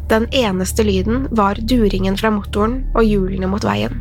Den 0.09 0.25
eneste 0.33 0.83
lyden 0.83 1.27
var 1.37 1.59
duringen 1.69 2.17
fra 2.17 2.31
motoren 2.33 2.79
og 2.97 3.05
hjulene 3.05 3.49
mot 3.49 3.65
veien. 3.65 3.99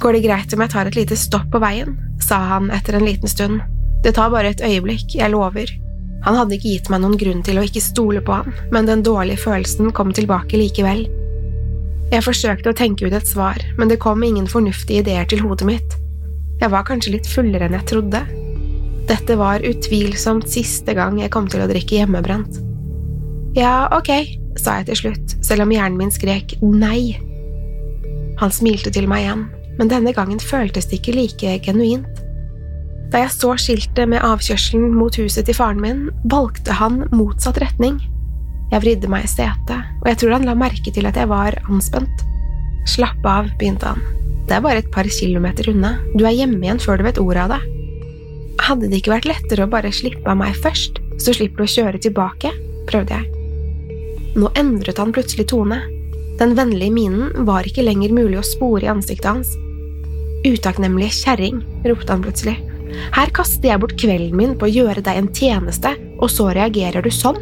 Går 0.00 0.16
det 0.16 0.22
greit 0.24 0.54
om 0.54 0.62
jeg 0.64 0.72
tar 0.72 0.88
et 0.88 0.96
lite 0.96 1.18
stopp 1.20 1.50
på 1.52 1.60
veien? 1.60 1.96
sa 2.26 2.38
han 2.48 2.70
etter 2.72 2.96
en 2.96 3.04
liten 3.04 3.28
stund. 3.28 3.60
Det 4.02 4.14
tar 4.16 4.32
bare 4.32 4.54
et 4.54 4.62
øyeblikk, 4.64 5.14
jeg 5.18 5.30
lover. 5.30 5.68
Han 6.24 6.38
hadde 6.38 6.56
ikke 6.56 6.72
gitt 6.72 6.88
meg 6.90 7.02
noen 7.02 7.18
grunn 7.20 7.42
til 7.44 7.60
å 7.60 7.64
ikke 7.66 7.82
stole 7.84 8.22
på 8.24 8.38
han, 8.40 8.56
men 8.72 8.88
den 8.88 9.04
dårlige 9.04 9.44
følelsen 9.44 9.92
kom 9.94 10.14
tilbake 10.16 10.58
likevel. 10.58 11.04
Jeg 12.10 12.24
forsøkte 12.24 12.72
å 12.72 12.78
tenke 12.78 13.06
ut 13.06 13.14
et 13.18 13.28
svar, 13.28 13.60
men 13.78 13.92
det 13.92 14.00
kom 14.02 14.24
ingen 14.24 14.48
fornuftige 14.50 15.04
ideer 15.04 15.28
til 15.28 15.44
hodet 15.44 15.68
mitt. 15.68 15.96
Jeg 16.62 16.72
var 16.72 16.86
kanskje 16.88 17.16
litt 17.18 17.28
fullere 17.28 17.68
enn 17.68 17.76
jeg 17.76 17.88
trodde. 17.92 18.24
Dette 19.10 19.36
var 19.38 19.64
utvilsomt 19.66 20.48
siste 20.50 20.96
gang 20.96 21.20
jeg 21.20 21.34
kom 21.34 21.50
til 21.52 21.62
å 21.62 21.68
drikke 21.70 22.00
hjemmebrent. 22.00 22.62
Ja, 23.56 23.86
ok, 23.94 24.10
sa 24.60 24.80
jeg 24.80 24.90
til 24.90 25.00
slutt, 25.02 25.36
selv 25.44 25.66
om 25.66 25.72
hjernen 25.74 25.98
min 26.00 26.12
skrek 26.12 26.56
nei. 26.62 27.16
Han 28.40 28.52
smilte 28.52 28.92
til 28.92 29.08
meg 29.10 29.24
igjen, 29.24 29.46
men 29.78 29.90
denne 29.92 30.12
gangen 30.16 30.40
føltes 30.42 30.88
det 30.90 31.00
ikke 31.00 31.16
like 31.16 31.56
genuint. 31.66 32.22
Da 33.12 33.22
jeg 33.22 33.32
så 33.32 33.52
skiltet 33.60 34.10
med 34.10 34.24
avkjørselen 34.26 34.94
mot 34.96 35.14
huset 35.20 35.46
til 35.46 35.56
faren 35.56 35.80
min, 35.82 36.06
valgte 36.26 36.74
han 36.74 37.04
motsatt 37.14 37.60
retning. 37.62 38.00
Jeg 38.72 38.82
vridde 38.82 39.10
meg 39.10 39.28
i 39.28 39.30
setet, 39.30 39.92
og 40.02 40.08
jeg 40.10 40.20
tror 40.20 40.36
han 40.36 40.48
la 40.48 40.56
merke 40.58 40.90
til 40.92 41.06
at 41.06 41.18
jeg 41.18 41.30
var 41.30 41.54
anspent. 41.70 42.24
Slapp 42.90 43.22
av, 43.26 43.52
begynte 43.60 43.94
han. 43.94 44.02
Det 44.46 44.58
er 44.58 44.62
bare 44.62 44.82
et 44.82 44.90
par 44.94 45.06
kilometer 45.10 45.70
unna, 45.72 45.96
du 46.14 46.26
er 46.26 46.34
hjemme 46.34 46.62
igjen 46.62 46.82
før 46.82 46.98
du 46.98 47.06
vet 47.06 47.22
ordet 47.22 47.46
av 47.46 47.56
det. 47.56 47.62
Hadde 48.66 48.90
det 48.90 49.00
ikke 49.02 49.14
vært 49.16 49.30
lettere 49.30 49.66
å 49.66 49.70
bare 49.70 49.94
slippe 49.94 50.30
av 50.30 50.38
meg 50.40 50.58
først, 50.62 51.00
så 51.22 51.34
slipper 51.34 51.62
du 51.62 51.68
å 51.68 51.74
kjøre 51.78 52.02
tilbake? 52.02 52.52
prøvde 52.86 53.18
jeg. 53.18 53.35
Nå 54.36 54.50
endret 54.54 54.98
han 55.00 55.12
plutselig 55.16 55.48
tone. 55.48 55.80
Den 56.38 56.54
vennlige 56.54 56.92
minen 56.92 57.46
var 57.48 57.64
ikke 57.64 57.84
lenger 57.86 58.12
mulig 58.12 58.36
å 58.42 58.44
spore 58.44 58.84
i 58.84 58.90
ansiktet 58.92 59.30
hans. 59.30 59.54
Utakknemlige 60.44 61.22
kjerring, 61.22 61.62
ropte 61.88 62.12
han 62.12 62.24
plutselig. 62.24 62.58
Her 63.16 63.32
kaster 63.34 63.70
jeg 63.70 63.80
bort 63.80 63.96
kvelden 63.98 64.36
min 64.36 64.52
på 64.60 64.68
å 64.68 64.74
gjøre 64.74 65.02
deg 65.06 65.22
en 65.22 65.32
tjeneste, 65.32 65.94
og 66.20 66.28
så 66.30 66.50
reagerer 66.52 67.02
du 67.02 67.10
sånn? 67.10 67.40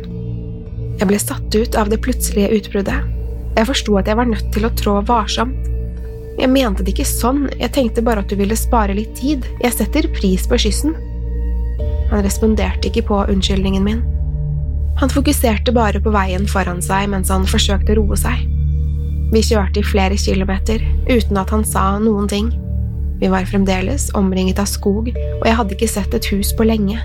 Jeg 1.01 1.11
ble 1.11 1.19
satt 1.19 1.59
ut 1.59 1.75
av 1.75 1.91
det 1.91 1.99
plutselige 2.07 2.61
utbruddet. 2.61 3.11
Jeg 3.59 3.69
forsto 3.69 3.99
at 3.99 4.09
jeg 4.11 4.19
var 4.19 4.31
nødt 4.31 4.55
til 4.55 4.67
å 4.67 4.73
trå 4.79 5.01
varsomt. 5.11 5.71
Jeg 6.39 6.51
mente 6.51 6.87
det 6.87 6.95
ikke 6.95 7.07
sånn, 7.07 7.49
jeg 7.59 7.75
tenkte 7.75 8.03
bare 8.07 8.23
at 8.23 8.31
du 8.31 8.39
ville 8.39 8.57
spare 8.59 8.95
litt 8.95 9.15
tid, 9.19 9.47
jeg 9.63 9.75
setter 9.75 10.11
pris 10.15 10.47
på 10.51 10.59
kyssen. 10.63 10.95
Han 12.11 12.23
responderte 12.23 12.91
ikke 12.91 13.09
på 13.11 13.25
unnskyldningen 13.35 13.87
min. 13.87 14.03
Han 15.01 15.11
fokuserte 15.11 15.73
bare 15.75 16.01
på 16.01 16.13
veien 16.15 16.47
foran 16.49 16.83
seg 16.83 17.09
mens 17.11 17.33
han 17.33 17.47
forsøkte 17.49 17.95
å 17.95 18.03
roe 18.03 18.19
seg. 18.19 18.45
Vi 19.35 19.43
kjørte 19.43 19.81
i 19.81 19.87
flere 19.87 20.19
kilometer 20.21 20.83
uten 21.09 21.41
at 21.41 21.51
han 21.51 21.65
sa 21.67 21.97
noen 21.99 22.29
ting. 22.31 22.53
Vi 23.19 23.31
var 23.33 23.47
fremdeles 23.49 24.11
omringet 24.15 24.61
av 24.63 24.69
skog, 24.71 25.09
og 25.11 25.47
jeg 25.47 25.57
hadde 25.59 25.75
ikke 25.77 25.91
sett 25.91 26.15
et 26.15 26.29
hus 26.31 26.53
på 26.55 26.67
lenge. 26.69 27.01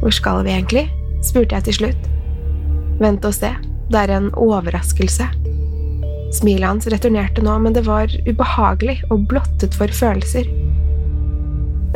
Hvor 0.00 0.14
skal 0.14 0.44
vi 0.46 0.54
egentlig? 0.54 0.86
spurte 1.26 1.56
jeg 1.58 1.66
til 1.66 1.76
slutt. 1.80 2.08
Vent 3.02 3.24
og 3.26 3.34
se, 3.34 3.50
det 3.90 4.00
er 4.04 4.14
en 4.14 4.30
overraskelse. 4.38 5.26
Smilet 6.38 6.68
hans 6.68 6.88
returnerte 6.92 7.42
nå, 7.44 7.56
men 7.64 7.74
det 7.74 7.86
var 7.88 8.12
ubehagelig 8.28 9.00
og 9.10 9.26
blottet 9.30 9.74
for 9.76 9.90
følelser. 9.92 10.48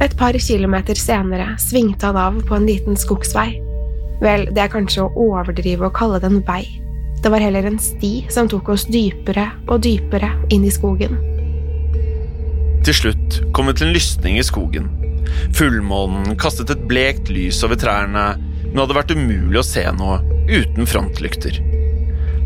Et 0.02 0.14
par 0.18 0.37
kilometer 0.40 0.99
senere 0.99 1.52
svingte 1.62 2.08
han 2.08 2.18
av 2.18 2.40
på 2.49 2.56
en 2.56 2.66
liten 2.66 2.99
skogsvei. 2.99 3.72
Vel, 4.23 4.47
det 4.55 4.62
er 4.62 4.71
kanskje 4.71 5.05
å 5.05 5.26
overdrive 5.31 5.88
å 5.88 5.95
kalle 5.95 6.21
det 6.23 6.31
en 6.31 6.43
vei. 6.47 6.62
Det 7.23 7.31
var 7.31 7.43
heller 7.43 7.67
en 7.67 7.79
sti 7.79 8.26
som 8.31 8.49
tok 8.50 8.73
oss 8.75 8.87
dypere 8.91 9.49
og 9.67 9.83
dypere 9.83 10.31
inn 10.55 10.67
i 10.67 10.73
skogen. 10.75 11.19
Til 12.83 12.97
slutt 12.99 13.38
kom 13.55 13.69
vi 13.71 13.76
til 13.79 13.88
en 13.88 13.95
lysning 13.95 14.38
i 14.38 14.47
skogen. 14.47 14.88
Fullmånen 15.55 16.37
kastet 16.41 16.71
et 16.75 16.83
blekt 16.91 17.31
lys 17.31 17.62
over 17.67 17.79
trærne, 17.79 18.25
men 18.38 18.75
det 18.75 18.83
hadde 18.83 18.99
vært 18.99 19.14
umulig 19.14 19.61
å 19.61 19.67
se 19.67 19.85
noe 19.99 20.19
uten 20.50 20.88
frontlykter. 20.88 21.61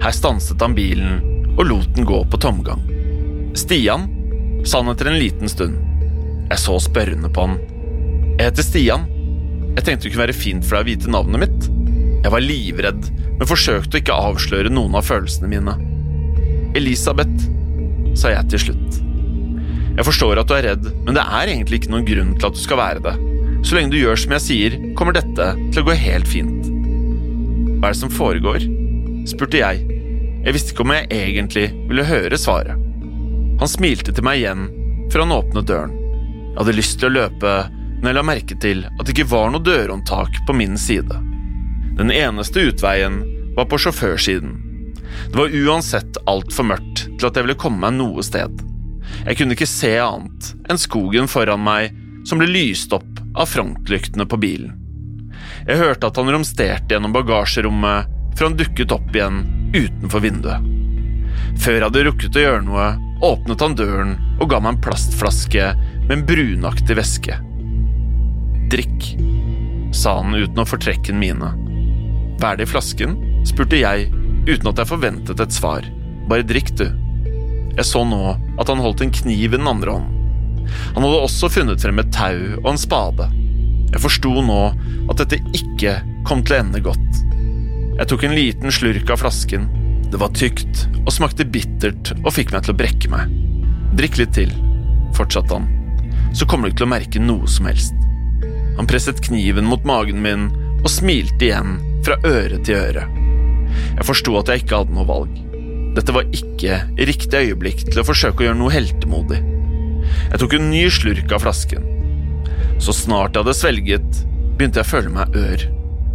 Her 0.03 0.13
stanset 0.13 0.61
han 0.61 0.77
bilen 0.77 1.23
og 1.57 1.65
lot 1.71 1.89
den 1.97 2.09
gå 2.09 2.21
på 2.29 2.41
tomgang. 2.41 2.85
Stian, 3.57 4.11
sa 4.69 4.83
han 4.83 4.93
etter 4.93 5.09
en 5.09 5.21
liten 5.21 5.49
stund. 5.49 5.81
Jeg 6.51 6.61
så 6.61 6.77
spørrende 6.85 7.33
på 7.33 7.47
han. 7.47 7.57
Jeg 8.37 8.51
heter 8.51 8.67
Stian. 8.67 9.07
Jeg 9.77 9.85
tenkte 9.85 10.07
det 10.07 10.13
kunne 10.15 10.25
være 10.25 10.37
fint 10.37 10.65
for 10.65 10.79
deg 10.79 10.87
å 10.87 10.89
vite 10.89 11.13
navnet 11.13 11.43
mitt. 11.45 11.67
Jeg 12.25 12.33
var 12.33 12.43
livredd, 12.43 13.09
men 13.37 13.49
forsøkte 13.49 13.99
å 13.99 14.01
ikke 14.01 14.21
avsløre 14.31 14.73
noen 14.73 14.97
av 14.99 15.05
følelsene 15.07 15.51
mine. 15.53 15.75
Elisabeth, 16.77 17.45
sa 18.17 18.33
jeg 18.33 18.49
til 18.53 18.63
slutt. 18.67 19.01
Jeg 19.97 20.05
forstår 20.09 20.41
at 20.41 20.49
du 20.49 20.55
er 20.57 20.67
redd, 20.71 20.89
men 21.05 21.17
det 21.17 21.25
er 21.25 21.53
egentlig 21.53 21.81
ikke 21.81 21.93
noen 21.93 22.09
grunn 22.09 22.33
til 22.37 22.49
at 22.49 22.57
du 22.57 22.63
skal 22.63 22.81
være 22.81 23.05
det. 23.05 23.15
Så 23.67 23.77
lenge 23.77 23.93
du 23.93 24.01
gjør 24.01 24.19
som 24.21 24.35
jeg 24.37 24.45
sier, 24.45 24.79
kommer 24.99 25.17
dette 25.17 25.53
til 25.73 25.83
å 25.83 25.87
gå 25.87 25.97
helt 26.01 26.29
fint. 26.29 26.73
Hva 27.77 27.91
er 27.91 27.95
det 27.95 28.01
som 28.01 28.13
foregår? 28.13 28.65
spurte 29.27 29.59
jeg. 29.59 29.81
Jeg 30.47 30.55
visste 30.55 30.73
ikke 30.73 30.85
om 30.85 30.93
jeg 30.95 31.09
egentlig 31.11 31.69
ville 31.89 32.05
høre 32.07 32.39
svaret. 32.39 32.77
Han 33.61 33.71
smilte 33.71 34.13
til 34.15 34.25
meg 34.25 34.43
igjen 34.43 34.69
før 35.11 35.25
han 35.25 35.35
åpnet 35.35 35.69
døren. 35.69 35.95
Jeg 36.53 36.59
hadde 36.61 36.77
lyst 36.77 36.99
til 37.01 37.09
å 37.09 37.17
løpe, 37.17 37.55
men 38.01 38.11
jeg 38.11 38.19
la 38.19 38.25
merke 38.27 38.57
til 38.63 38.85
at 38.89 39.03
det 39.05 39.15
ikke 39.15 39.31
var 39.33 39.51
noe 39.53 39.65
dørhåndtak 39.65 40.43
på 40.47 40.57
min 40.57 40.77
side. 40.81 41.21
Den 41.97 42.13
eneste 42.13 42.69
utveien 42.69 43.23
var 43.57 43.69
på 43.71 43.79
sjåførsiden. 43.81 44.57
Det 45.33 45.39
var 45.39 45.55
uansett 45.55 46.19
altfor 46.29 46.69
mørkt 46.69 47.07
til 47.07 47.29
at 47.29 47.37
jeg 47.37 47.47
ville 47.47 47.61
komme 47.61 47.81
meg 47.87 47.97
noe 47.97 48.25
sted. 48.27 48.53
Jeg 49.25 49.39
kunne 49.39 49.57
ikke 49.57 49.71
se 49.71 49.95
annet 50.03 50.51
enn 50.69 50.81
skogen 50.81 51.31
foran 51.31 51.63
meg 51.65 51.95
som 52.27 52.43
ble 52.43 52.51
lyst 52.51 52.93
opp 52.93 53.23
av 53.37 53.49
frontlyktene 53.49 54.27
på 54.29 54.41
bilen. 54.43 54.75
Jeg 55.67 55.81
hørte 55.81 56.11
at 56.11 56.19
han 56.21 56.31
romsterte 56.31 56.95
gjennom 56.95 57.15
bagasjerommet 57.15 58.13
før 58.37 58.51
han 58.51 58.59
dukket 58.61 58.93
opp 58.95 59.17
igjen 59.17 59.43
utenfor 59.75 60.23
vinduet. 60.23 60.73
Før 61.63 61.79
jeg 61.79 61.87
hadde 61.87 62.05
rukket 62.11 62.39
å 62.39 62.45
gjøre 62.45 62.65
noe, 62.67 62.87
åpnet 63.25 63.63
han 63.65 63.77
døren 63.79 64.15
og 64.37 64.51
ga 64.53 64.61
meg 64.61 64.75
en 64.75 64.83
plastflaske 64.85 65.73
med 66.07 66.17
en 66.19 66.27
brunaktig 66.29 66.99
væske. 66.99 67.39
Drikk, 68.67 69.13
sa 69.95 70.17
han 70.19 70.35
uten 70.35 70.59
å 70.59 70.67
fortrekke 70.67 71.13
en 71.13 71.21
mine. 71.23 71.53
Hva 72.41 72.53
er 72.53 72.59
det 72.59 72.67
i 72.67 72.73
flasken? 72.75 73.15
spurte 73.47 73.79
jeg 73.79 74.09
uten 74.49 74.71
at 74.73 74.81
jeg 74.81 74.91
forventet 74.91 75.41
et 75.43 75.55
svar. 75.55 75.87
Bare 76.27 76.47
drikk, 76.47 76.73
du. 76.75 76.87
Jeg 77.77 77.87
så 77.87 78.03
nå 78.09 78.21
at 78.35 78.71
han 78.73 78.83
holdt 78.83 79.05
en 79.05 79.13
kniv 79.15 79.53
i 79.53 79.55
den 79.55 79.71
andre 79.71 79.95
hånden. 79.95 80.67
Han 80.97 81.05
hadde 81.07 81.23
også 81.29 81.51
funnet 81.53 81.83
frem 81.83 82.01
et 82.03 82.11
tau 82.15 82.41
og 82.59 82.71
en 82.73 82.81
spade. 82.81 83.29
Jeg 83.93 84.03
forsto 84.03 84.33
nå 84.43 84.61
at 85.07 85.21
dette 85.23 85.39
ikke 85.55 86.01
kom 86.27 86.43
til 86.43 86.57
å 86.57 86.63
ende 86.65 86.83
godt. 86.83 87.21
Jeg 88.01 88.11
tok 88.11 88.27
en 88.27 88.35
liten 88.35 88.75
slurk 88.75 89.13
av 89.15 89.23
flasken. 89.23 89.69
Det 90.11 90.19
var 90.19 90.35
tykt 90.35 90.89
og 91.05 91.13
smakte 91.15 91.47
bittert 91.47 92.11
og 92.19 92.33
fikk 92.35 92.51
meg 92.55 92.67
til 92.67 92.75
å 92.75 92.81
brekke 92.83 93.13
meg. 93.13 93.31
Drikk 93.97 94.19
litt 94.21 94.35
til, 94.37 94.51
fortsatte 95.17 95.55
han, 95.55 95.71
så 96.35 96.49
kommer 96.51 96.67
du 96.67 96.75
ikke 96.75 96.83
til 96.83 96.89
å 96.91 96.95
merke 96.97 97.23
noe 97.23 97.49
som 97.51 97.71
helst. 97.71 97.95
Presset 98.85 99.23
kniven 99.25 99.65
mot 99.65 99.85
magen 99.89 100.21
min 100.21 100.51
og 100.83 100.91
smilte 100.93 101.49
igjen 101.49 101.79
fra 102.05 102.19
øre 102.29 102.61
til 102.61 102.77
øre. 102.77 103.07
Jeg 103.97 104.07
forsto 104.07 104.37
at 104.39 104.53
jeg 104.53 104.65
ikke 104.65 104.83
hadde 104.83 104.97
noe 104.97 105.09
valg. 105.09 105.33
Dette 105.97 106.13
var 106.13 106.29
ikke 106.37 106.83
riktig 107.09 107.41
øyeblikk 107.41 107.87
til 107.89 108.03
å 108.03 108.07
forsøke 108.07 108.45
å 108.45 108.51
gjøre 108.51 108.61
noe 108.61 108.75
heltemodig. 108.75 109.41
Jeg 110.29 110.41
tok 110.43 110.59
en 110.59 110.69
ny 110.71 110.85
slurk 110.93 111.33
av 111.33 111.43
flasken. 111.47 111.89
Så 112.83 112.93
snart 112.93 113.33
jeg 113.33 113.47
hadde 113.47 113.57
svelget, 113.57 114.21
begynte 114.59 114.83
jeg 114.83 114.87
å 114.87 114.91
føle 114.91 115.15
meg 115.17 115.41
ør. 115.41 115.65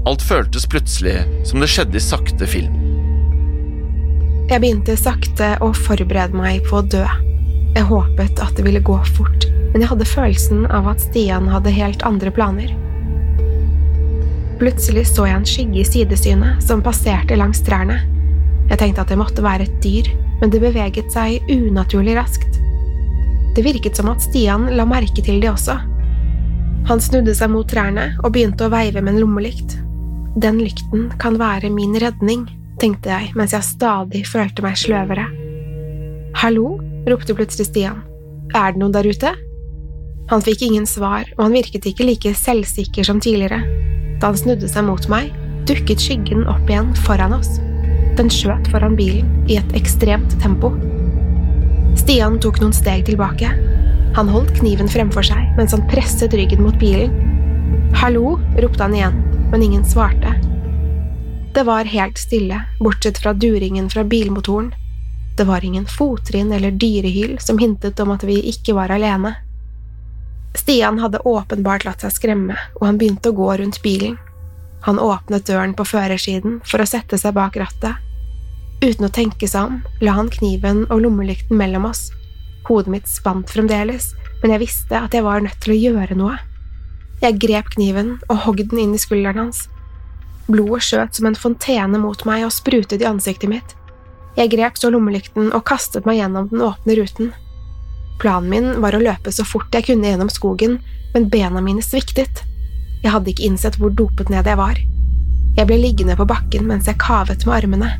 Alt 0.10 0.24
føltes 0.26 0.70
plutselig 0.70 1.18
som 1.50 1.62
det 1.62 1.70
skjedde 1.74 1.98
i 1.98 2.04
sakte 2.04 2.48
film. 2.50 2.78
Jeg 4.52 4.60
begynte 4.60 4.98
sakte 5.00 5.54
å 5.64 5.72
forberede 5.76 6.38
meg 6.38 6.66
på 6.68 6.82
å 6.82 6.86
dø. 6.86 7.04
Jeg 7.72 7.88
håpet 7.88 8.42
at 8.44 8.58
det 8.58 8.66
ville 8.66 8.82
gå 8.84 8.98
fort, 9.16 9.46
men 9.72 9.84
jeg 9.84 9.92
hadde 9.92 10.08
følelsen 10.08 10.66
av 10.68 10.90
at 10.92 11.04
Stian 11.04 11.48
hadde 11.52 11.74
helt 11.74 12.04
andre 12.08 12.32
planer. 12.36 12.74
Plutselig 14.62 15.08
så 15.10 15.26
jeg 15.26 15.40
en 15.40 15.48
skygge 15.48 15.80
i 15.82 15.88
sidesynet 15.88 16.62
som 16.62 16.84
passerte 16.86 17.38
langs 17.40 17.64
trærne. 17.66 18.02
Jeg 18.70 18.78
tenkte 18.78 19.06
at 19.06 19.10
det 19.12 19.18
måtte 19.20 19.44
være 19.44 19.66
et 19.66 19.80
dyr, 19.84 20.12
men 20.42 20.52
det 20.54 20.62
beveget 20.62 21.10
seg 21.14 21.48
unaturlig 21.50 22.14
raskt. 22.20 22.60
Det 23.56 23.64
virket 23.66 23.98
som 23.98 24.12
at 24.12 24.24
Stian 24.24 24.70
la 24.78 24.86
merke 24.88 25.24
til 25.24 25.42
det 25.42 25.50
også. 25.52 25.80
Han 26.88 27.02
snudde 27.04 27.34
seg 27.38 27.52
mot 27.54 27.68
trærne 27.70 28.12
og 28.22 28.32
begynte 28.36 28.68
å 28.68 28.74
veive 28.74 29.02
med 29.02 29.16
en 29.16 29.24
lommelykt. 29.24 29.78
Den 30.42 30.62
lykten 30.62 31.10
kan 31.22 31.38
være 31.42 31.72
min 31.74 31.98
redning, 32.00 32.46
tenkte 32.82 33.12
jeg 33.12 33.34
mens 33.38 33.54
jeg 33.56 33.68
stadig 33.68 34.24
følte 34.30 34.64
meg 34.66 34.80
sløvere. 34.80 35.28
Hallo? 36.42 36.78
ropte 37.10 37.34
plutselig 37.34 37.72
Stian. 37.72 38.04
Er 38.54 38.74
det 38.74 38.82
noen 38.82 38.94
der 38.94 39.10
ute? 39.10 39.34
Han 40.32 40.40
fikk 40.40 40.62
ingen 40.64 40.86
svar, 40.88 41.26
og 41.36 41.44
han 41.44 41.56
virket 41.58 41.86
ikke 41.90 42.06
like 42.08 42.32
selvsikker 42.40 43.04
som 43.04 43.20
tidligere. 43.20 43.60
Da 44.22 44.30
han 44.30 44.38
snudde 44.40 44.70
seg 44.72 44.86
mot 44.88 45.04
meg, 45.12 45.34
dukket 45.68 46.00
skyggen 46.00 46.46
opp 46.48 46.72
igjen 46.72 46.94
foran 47.04 47.36
oss. 47.36 47.58
Den 48.16 48.32
skjøt 48.32 48.70
foran 48.72 48.96
bilen 48.96 49.28
i 49.52 49.58
et 49.60 49.76
ekstremt 49.76 50.38
tempo. 50.40 50.72
Stian 52.00 52.40
tok 52.40 52.62
noen 52.64 52.72
steg 52.76 53.04
tilbake. 53.10 53.52
Han 54.16 54.32
holdt 54.32 54.56
kniven 54.62 54.88
fremfor 54.92 55.28
seg 55.28 55.52
mens 55.60 55.76
han 55.76 55.84
presset 55.92 56.32
ryggen 56.40 56.64
mot 56.64 56.80
bilen. 56.80 57.12
Hallo, 58.00 58.38
ropte 58.64 58.88
han 58.88 58.96
igjen, 58.96 59.20
men 59.52 59.68
ingen 59.68 59.84
svarte. 59.84 60.32
Det 61.52 61.68
var 61.68 61.92
helt 61.92 62.20
stille, 62.20 62.64
bortsett 62.80 63.20
fra 63.20 63.36
duringen 63.36 63.92
fra 63.92 64.08
bilmotoren. 64.08 64.72
Det 65.36 65.44
var 65.44 65.66
ingen 65.66 65.86
fottrinn 65.92 66.56
eller 66.56 66.72
dyrehyl 66.72 67.36
som 67.44 67.60
hintet 67.60 68.00
om 68.00 68.16
at 68.16 68.24
vi 68.24 68.40
ikke 68.56 68.80
var 68.80 68.96
alene. 68.96 69.36
Stian 70.58 71.00
hadde 71.00 71.24
åpenbart 71.28 71.86
latt 71.88 72.04
seg 72.04 72.14
skremme, 72.16 72.58
og 72.80 72.86
han 72.88 73.00
begynte 73.00 73.32
å 73.32 73.38
gå 73.38 73.50
rundt 73.62 73.82
bilen. 73.84 74.18
Han 74.86 75.00
åpnet 75.00 75.46
døren 75.48 75.76
på 75.78 75.86
førersiden 75.86 76.60
for 76.68 76.82
å 76.82 76.90
sette 76.90 77.20
seg 77.22 77.36
bak 77.38 77.58
rattet. 77.62 78.00
Uten 78.82 79.06
å 79.06 79.14
tenke 79.14 79.48
seg 79.48 79.70
om 79.70 79.82
la 80.02 80.16
han 80.18 80.32
kniven 80.34 80.88
og 80.90 81.04
lommelykten 81.04 81.58
mellom 81.58 81.86
oss. 81.86 82.08
Hodet 82.66 82.92
mitt 82.94 83.10
spant 83.10 83.52
fremdeles, 83.54 84.12
men 84.42 84.56
jeg 84.56 84.64
visste 84.64 84.98
at 84.98 85.14
jeg 85.14 85.26
var 85.26 85.44
nødt 85.46 85.60
til 85.62 85.76
å 85.76 85.82
gjøre 85.82 86.18
noe. 86.18 86.40
Jeg 87.22 87.38
grep 87.44 87.70
kniven 87.76 88.16
og 88.34 88.42
hogg 88.48 88.64
den 88.72 88.82
inn 88.82 88.96
i 88.98 89.02
skulderen 89.02 89.44
hans. 89.44 89.68
Blodet 90.50 90.82
skjøt 90.88 91.20
som 91.20 91.30
en 91.30 91.38
fontene 91.38 92.02
mot 92.02 92.26
meg 92.26 92.48
og 92.48 92.56
sprutet 92.56 93.04
i 93.04 93.08
ansiktet 93.08 93.52
mitt. 93.52 93.76
Jeg 94.40 94.50
grep 94.54 94.80
så 94.80 94.90
lommelykten 94.90 95.52
og 95.54 95.66
kastet 95.68 96.08
meg 96.10 96.18
gjennom 96.18 96.50
den 96.50 96.64
åpne 96.66 96.98
ruten. 96.98 97.32
Planen 98.20 98.50
min 98.50 98.82
var 98.84 98.96
å 98.96 99.02
løpe 99.02 99.32
så 99.34 99.46
fort 99.48 99.74
jeg 99.74 99.88
kunne 99.88 100.12
gjennom 100.12 100.30
skogen, 100.30 100.80
men 101.14 101.30
bena 101.32 101.62
mine 101.64 101.84
sviktet. 101.86 102.44
Jeg 103.02 103.14
hadde 103.14 103.32
ikke 103.32 103.48
innsett 103.48 103.78
hvor 103.82 103.94
dopet 103.96 104.30
ned 104.30 104.48
jeg 104.48 104.60
var. 104.60 104.78
Jeg 105.58 105.68
ble 105.68 105.78
liggende 105.82 106.16
på 106.20 106.28
bakken 106.30 106.68
mens 106.70 106.88
jeg 106.88 107.00
kavet 107.02 107.46
med 107.48 107.56
armene. 107.58 107.92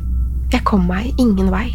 Jeg 0.52 0.64
kom 0.68 0.86
meg 0.88 1.12
ingen 1.20 1.50
vei. 1.52 1.68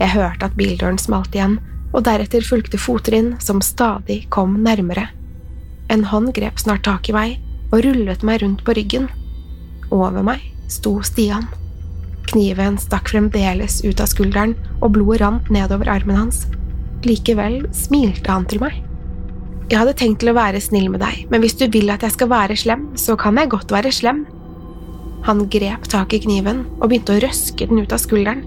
Jeg 0.00 0.14
hørte 0.14 0.48
at 0.48 0.56
bildøren 0.56 0.98
smalt 1.00 1.34
igjen, 1.36 1.58
og 1.90 2.04
deretter 2.06 2.44
fulgte 2.46 2.78
fottrinn 2.78 3.34
som 3.42 3.60
stadig 3.64 4.22
kom 4.32 4.60
nærmere. 4.64 5.08
En 5.90 6.06
hånd 6.06 6.30
grep 6.36 6.60
snart 6.62 6.84
tak 6.86 7.10
i 7.10 7.16
meg 7.16 7.38
og 7.70 7.82
rullet 7.84 8.22
meg 8.26 8.42
rundt 8.44 8.62
på 8.66 8.74
ryggen. 8.78 9.08
Over 9.90 10.22
meg 10.26 10.44
sto 10.70 11.00
Stian. 11.02 11.48
Kniven 12.30 12.78
stakk 12.78 13.10
fremdeles 13.10 13.80
ut 13.82 14.00
av 14.00 14.06
skulderen, 14.10 14.54
og 14.78 14.94
blodet 14.94 15.20
rant 15.24 15.50
nedover 15.50 15.90
armen 15.90 16.18
hans. 16.18 16.44
Likevel 17.06 17.62
smilte 17.72 18.28
han 18.28 18.44
til 18.48 18.60
meg. 18.60 18.76
Jeg 19.70 19.78
hadde 19.78 19.94
tenkt 19.96 20.20
til 20.20 20.32
å 20.32 20.36
være 20.36 20.60
snill 20.60 20.88
med 20.92 21.00
deg, 21.00 21.24
men 21.30 21.40
hvis 21.40 21.54
du 21.56 21.68
vil 21.70 21.92
at 21.94 22.02
jeg 22.04 22.16
skal 22.16 22.28
være 22.32 22.56
slem, 22.58 22.88
så 22.98 23.14
kan 23.16 23.38
jeg 23.38 23.52
godt 23.52 23.72
være 23.72 23.92
slem. 23.94 24.24
Han 25.28 25.44
grep 25.52 25.86
tak 25.92 26.12
i 26.16 26.20
kniven 26.24 26.64
og 26.80 26.88
begynte 26.90 27.14
å 27.16 27.22
røske 27.22 27.68
den 27.70 27.80
ut 27.84 27.94
av 27.94 28.02
skulderen. 28.02 28.42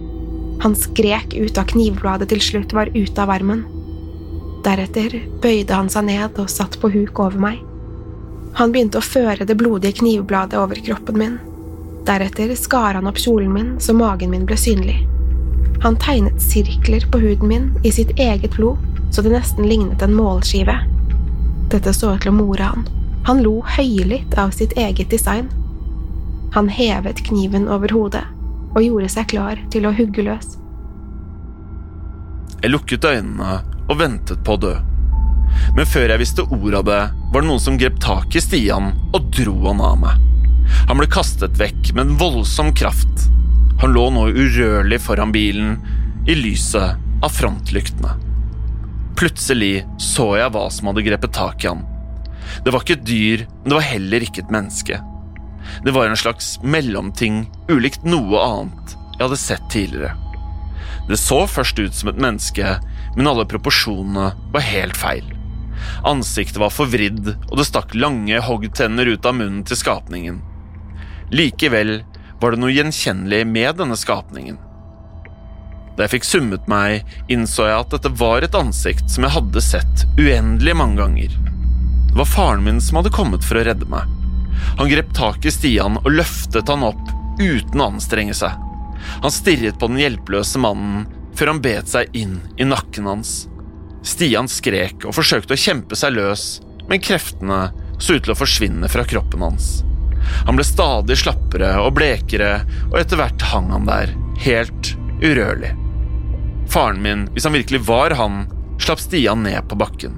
Han 0.61 0.75
skrek 0.77 1.33
ut 1.33 1.53
da 1.55 1.63
knivbladet 1.69 2.29
til 2.29 2.43
slutt 2.43 2.75
var 2.75 2.91
ute 2.93 3.23
av 3.23 3.31
armen. 3.33 3.63
Deretter 4.63 5.15
bøyde 5.43 5.75
han 5.75 5.89
seg 5.91 6.07
ned 6.11 6.37
og 6.39 6.51
satt 6.51 6.77
på 6.81 6.91
huk 6.93 7.23
over 7.23 7.39
meg. 7.39 7.63
Han 8.59 8.75
begynte 8.75 8.99
å 9.01 9.05
føre 9.05 9.47
det 9.49 9.57
blodige 9.57 10.01
knivbladet 10.01 10.59
over 10.59 10.77
kroppen 10.85 11.19
min. 11.19 11.39
Deretter 12.05 12.53
skar 12.59 12.99
han 12.99 13.09
opp 13.09 13.17
kjolen 13.21 13.53
min 13.55 13.73
så 13.81 13.95
magen 13.97 14.33
min 14.33 14.45
ble 14.49 14.59
synlig. 14.59 14.99
Han 15.83 15.95
tegnet 15.95 16.41
sirkler 16.41 17.03
på 17.11 17.19
huden 17.19 17.47
min 17.47 17.79
i 17.83 17.91
sitt 17.91 18.19
eget 18.19 18.55
blod, 18.55 18.77
så 19.11 19.21
det 19.21 19.33
nesten 19.33 19.67
lignet 19.67 20.01
en 20.01 20.13
målskive. 20.15 20.77
Dette 21.71 21.91
så 21.93 22.13
ut 22.15 22.23
til 22.23 22.31
å 22.31 22.37
more 22.37 22.63
han. 22.63 22.85
Han 23.27 23.41
lo 23.43 23.57
høylytt 23.75 24.37
av 24.39 24.53
sitt 24.55 24.77
eget 24.79 25.11
design. 25.11 25.49
Han 26.55 26.69
hevet 26.71 27.19
kniven 27.27 27.67
over 27.67 27.91
hodet 27.91 28.23
og 28.73 28.79
gjorde 28.79 29.11
seg 29.11 29.27
klar 29.33 29.59
til 29.75 29.83
å 29.83 29.91
hugge 29.91 30.23
løs. 30.23 30.55
Jeg 32.63 32.71
lukket 32.71 33.03
øynene 33.03 33.59
og 33.89 33.99
ventet 33.99 34.39
på 34.47 34.55
å 34.55 34.63
dø. 34.63 34.73
Men 35.75 35.83
før 35.83 36.13
jeg 36.13 36.23
visste 36.23 36.47
ordet 36.47 36.79
av 36.79 36.87
det, 36.87 37.01
var 37.33 37.43
det 37.43 37.49
noen 37.51 37.65
som 37.67 37.75
grep 37.77 37.99
tak 37.99 38.39
i 38.39 38.41
Stian 38.41 38.93
og 39.11 39.27
dro 39.35 39.59
han 39.67 39.83
av 39.83 39.99
meg. 39.99 40.27
Han 40.87 40.95
ble 41.01 41.11
kastet 41.11 41.59
vekk 41.59 41.91
med 41.91 42.05
en 42.05 42.19
voldsom 42.23 42.71
kraft, 42.71 43.27
han 43.83 43.91
lå 43.91 44.03
nå 44.15 44.29
urørlig 44.31 45.01
foran 45.03 45.33
bilen, 45.35 45.73
i 46.23 46.37
lyset 46.39 46.95
av 47.23 47.33
frontlyktene. 47.35 48.13
Plutselig 49.19 49.83
så 49.99 50.29
jeg 50.39 50.53
hva 50.55 50.69
som 50.71 50.87
hadde 50.87 51.03
grepet 51.03 51.33
tak 51.35 51.65
i 51.65 51.67
han. 51.67 51.81
Det 52.63 52.71
var 52.71 52.85
ikke 52.85 52.95
et 52.95 53.03
dyr, 53.09 53.43
men 53.49 53.67
det 53.67 53.75
var 53.75 53.89
heller 53.89 54.23
ikke 54.23 54.45
et 54.45 54.53
menneske. 54.55 54.99
Det 55.83 55.95
var 55.95 56.07
en 56.07 56.19
slags 56.19 56.53
mellomting, 56.63 57.41
ulikt 57.67 58.07
noe 58.07 58.39
annet 58.45 58.95
jeg 59.17 59.25
hadde 59.25 59.41
sett 59.41 59.67
tidligere. 59.75 60.15
Det 61.09 61.19
så 61.19 61.41
først 61.51 61.83
ut 61.83 61.99
som 61.99 62.13
et 62.13 62.23
menneske, 62.23 62.77
men 63.17 63.29
alle 63.33 63.43
proporsjonene 63.51 64.29
var 64.55 64.67
helt 64.69 64.95
feil. 64.95 65.27
Ansiktet 66.07 66.61
var 66.63 66.71
forvridd, 66.71 67.33
og 67.49 67.59
det 67.59 67.67
stakk 67.67 67.91
lange 67.99 68.39
hoggtenner 68.47 69.11
ut 69.11 69.27
av 69.27 69.35
munnen 69.41 69.67
til 69.67 69.83
skapningen. 69.83 70.39
Likevel 71.35 71.97
var 72.43 72.51
det 72.51 72.59
noe 72.59 72.73
gjenkjennelig 72.75 73.45
med 73.47 73.77
denne 73.79 73.95
skapningen. 73.95 74.57
Da 75.95 76.03
jeg 76.03 76.17
fikk 76.17 76.25
summet 76.27 76.65
meg, 76.67 77.05
innså 77.31 77.69
jeg 77.69 77.77
at 77.85 77.93
dette 77.93 78.11
var 78.19 78.43
et 78.43 78.57
ansikt 78.57 79.07
som 79.13 79.23
jeg 79.23 79.35
hadde 79.37 79.63
sett 79.63 80.03
uendelig 80.17 80.73
mange 80.75 80.99
ganger. 80.99 81.37
Det 82.09 82.17
var 82.19 82.27
faren 82.27 82.65
min 82.65 82.81
som 82.83 82.99
hadde 82.99 83.13
kommet 83.15 83.45
for 83.47 83.61
å 83.61 83.63
redde 83.63 83.87
meg. 83.87 84.09
Han 84.81 84.91
grep 84.91 85.13
tak 85.15 85.47
i 85.47 85.53
Stian 85.55 86.01
og 86.01 86.11
løftet 86.11 86.67
han 86.67 86.83
opp 86.89 87.13
uten 87.39 87.79
å 87.79 87.87
anstrenge 87.93 88.35
seg. 88.35 88.59
Han 89.23 89.33
stirret 89.33 89.79
på 89.79 89.87
den 89.91 90.01
hjelpeløse 90.01 90.59
mannen 90.59 91.07
før 91.37 91.53
han 91.53 91.63
bet 91.63 91.95
seg 91.95 92.11
inn 92.17 92.41
i 92.59 92.67
nakken 92.67 93.07
hans. 93.07 93.45
Stian 94.03 94.51
skrek 94.51 95.07
og 95.07 95.15
forsøkte 95.15 95.55
å 95.55 95.63
kjempe 95.63 95.95
seg 95.95 96.17
løs, 96.19 96.59
men 96.91 96.99
kreftene 96.99 97.69
så 98.03 98.17
ut 98.17 98.27
til 98.27 98.35
å 98.35 98.39
forsvinne 98.43 98.91
fra 98.91 99.07
kroppen 99.07 99.47
hans. 99.47 99.77
Han 100.47 100.57
ble 100.57 100.65
stadig 100.67 101.17
slappere 101.21 101.75
og 101.83 101.95
blekere, 101.97 102.63
og 102.91 102.99
etter 102.99 103.19
hvert 103.19 103.47
hang 103.53 103.71
han 103.73 103.87
der, 103.89 104.13
helt 104.45 104.93
urørlig. 105.23 105.73
Faren 106.73 107.01
min, 107.03 107.27
hvis 107.33 107.47
han 107.47 107.55
virkelig 107.55 107.83
var 107.87 108.15
han, 108.17 108.45
slapp 108.81 109.01
Stian 109.03 109.43
ned 109.45 109.67
på 109.69 109.77
bakken. 109.79 110.17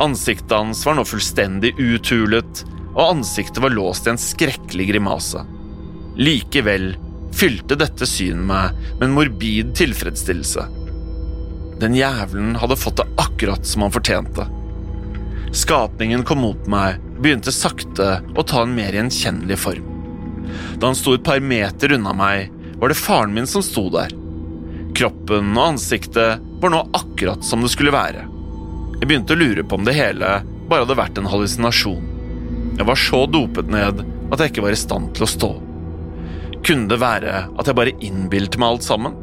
Ansiktet 0.00 0.52
hans 0.52 0.84
var 0.86 0.96
nå 0.96 1.04
fullstendig 1.08 1.74
uthulet, 1.80 2.64
og 2.94 3.18
ansiktet 3.18 3.60
var 3.62 3.74
låst 3.74 4.06
i 4.06 4.14
en 4.14 4.20
skrekkelig 4.20 4.88
grimase. 4.92 5.42
Likevel 6.16 6.94
fylte 7.36 7.76
dette 7.76 8.08
synet 8.08 8.46
meg 8.48 8.76
med 8.96 9.08
en 9.08 9.16
morbid 9.16 9.74
tilfredsstillelse. 9.76 10.64
Den 11.80 11.96
jævelen 11.96 12.54
hadde 12.56 12.78
fått 12.80 13.02
det 13.02 13.08
akkurat 13.20 13.66
som 13.68 13.84
han 13.84 13.92
fortjente. 13.92 14.46
Skapningen 15.52 16.24
kom 16.24 16.40
mot 16.44 16.70
meg 16.72 17.02
begynte 17.20 17.52
sakte 17.54 18.20
å 18.36 18.44
ta 18.46 18.62
en 18.64 18.74
mer 18.76 18.96
gjenkjennelig 18.96 19.58
form. 19.60 19.92
Da 20.80 20.90
han 20.90 20.98
sto 20.98 21.14
et 21.16 21.24
par 21.26 21.40
meter 21.40 21.96
unna 21.96 22.12
meg, 22.16 22.52
var 22.76 22.92
det 22.92 22.98
faren 23.00 23.34
min 23.34 23.48
som 23.48 23.64
sto 23.64 23.88
der. 23.92 24.12
Kroppen 24.96 25.52
og 25.56 25.72
ansiktet 25.74 26.42
var 26.60 26.72
nå 26.72 26.82
akkurat 26.96 27.44
som 27.44 27.64
det 27.64 27.72
skulle 27.72 27.94
være. 27.94 28.26
Jeg 29.00 29.08
begynte 29.08 29.36
å 29.36 29.40
lure 29.40 29.64
på 29.64 29.76
om 29.76 29.84
det 29.84 29.96
hele 29.96 30.38
bare 30.68 30.84
hadde 30.84 30.98
vært 30.98 31.18
en 31.20 31.28
hallusinasjon. 31.30 32.12
Jeg 32.76 32.88
var 32.88 33.00
så 33.00 33.22
dopet 33.30 33.68
ned 33.72 34.02
at 34.32 34.40
jeg 34.40 34.52
ikke 34.52 34.64
var 34.66 34.76
i 34.76 34.80
stand 34.80 35.12
til 35.16 35.26
å 35.26 35.30
stå. 35.30 35.50
Kunne 36.66 36.90
det 36.90 36.98
være 37.00 37.44
at 37.46 37.68
jeg 37.68 37.78
bare 37.78 37.94
innbilte 38.04 38.60
meg 38.60 38.74
alt 38.74 38.86
sammen? 38.86 39.14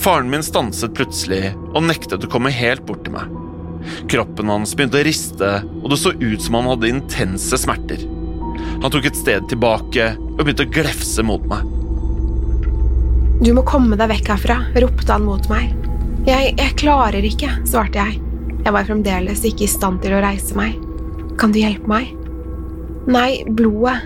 Faren 0.00 0.30
min 0.32 0.44
stanset 0.44 0.94
plutselig 0.96 1.52
og 1.70 1.84
nektet 1.84 2.24
å 2.24 2.30
komme 2.32 2.52
helt 2.54 2.84
bort 2.88 3.04
til 3.06 3.14
meg. 3.16 3.28
Kroppen 4.10 4.50
hans 4.52 4.74
begynte 4.76 5.00
å 5.00 5.06
riste, 5.06 5.50
og 5.82 5.90
det 5.92 6.00
så 6.00 6.12
ut 6.16 6.42
som 6.42 6.58
han 6.58 6.70
hadde 6.72 6.90
intense 6.92 7.58
smerter. 7.60 8.02
Han 8.80 8.92
tok 8.92 9.10
et 9.10 9.18
sted 9.18 9.46
tilbake 9.50 10.12
og 10.16 10.42
begynte 10.42 10.66
å 10.66 10.72
glefse 10.72 11.24
mot 11.26 11.44
meg. 11.50 11.66
Du 13.40 13.52
må 13.56 13.64
komme 13.64 13.96
deg 13.96 14.10
vekk 14.10 14.34
herfra, 14.34 14.58
ropte 14.84 15.14
han 15.14 15.24
mot 15.24 15.46
meg. 15.52 15.72
Jeg, 16.26 16.54
jeg 16.58 16.76
klarer 16.80 17.24
ikke, 17.24 17.54
svarte 17.68 18.02
jeg. 18.02 18.20
Jeg 18.60 18.74
var 18.76 18.84
fremdeles 18.84 19.44
ikke 19.48 19.64
i 19.64 19.70
stand 19.72 20.02
til 20.04 20.12
å 20.12 20.20
reise 20.20 20.56
meg. 20.58 20.76
Kan 21.40 21.54
du 21.54 21.62
hjelpe 21.62 21.88
meg? 21.88 22.10
Nei, 23.08 23.42
blodet. 23.48 24.02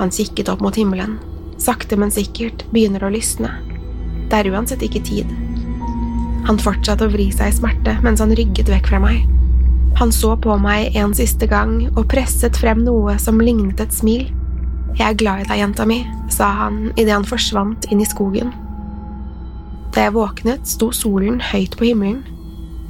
Han 0.00 0.10
kikket 0.12 0.50
opp 0.50 0.64
mot 0.64 0.76
himmelen. 0.76 1.16
Sakte, 1.62 1.96
men 1.96 2.10
sikkert 2.12 2.66
begynner 2.74 3.06
å 3.06 3.12
lysne. 3.14 3.54
Det 4.26 4.40
er 4.40 4.50
uansett 4.50 4.82
ikke 4.82 5.04
tid. 5.06 5.30
Han 6.46 6.60
fortsatte 6.62 7.06
å 7.06 7.10
vri 7.10 7.30
seg 7.34 7.50
i 7.50 7.56
smerte 7.56 7.96
mens 8.04 8.22
han 8.22 8.34
rygget 8.38 8.70
vekk 8.70 8.92
fra 8.92 9.00
meg. 9.02 9.24
Han 9.98 10.12
så 10.12 10.34
på 10.36 10.54
meg 10.60 10.96
en 11.00 11.14
siste 11.16 11.48
gang 11.50 11.78
og 11.94 12.06
presset 12.12 12.58
frem 12.60 12.84
noe 12.84 13.16
som 13.22 13.40
lignet 13.40 13.80
et 13.80 13.94
smil. 13.96 14.28
Jeg 14.96 15.06
er 15.08 15.18
glad 15.18 15.42
i 15.42 15.48
deg, 15.48 15.58
jenta 15.60 15.86
mi, 15.88 16.02
sa 16.32 16.50
han 16.60 16.90
idet 16.94 17.14
han 17.14 17.26
forsvant 17.26 17.88
inn 17.90 18.02
i 18.04 18.08
skogen. 18.08 18.52
Da 19.96 20.06
jeg 20.06 20.14
våknet, 20.16 20.68
sto 20.68 20.90
solen 20.92 21.40
høyt 21.40 21.78
på 21.80 21.88
himmelen. 21.88 22.20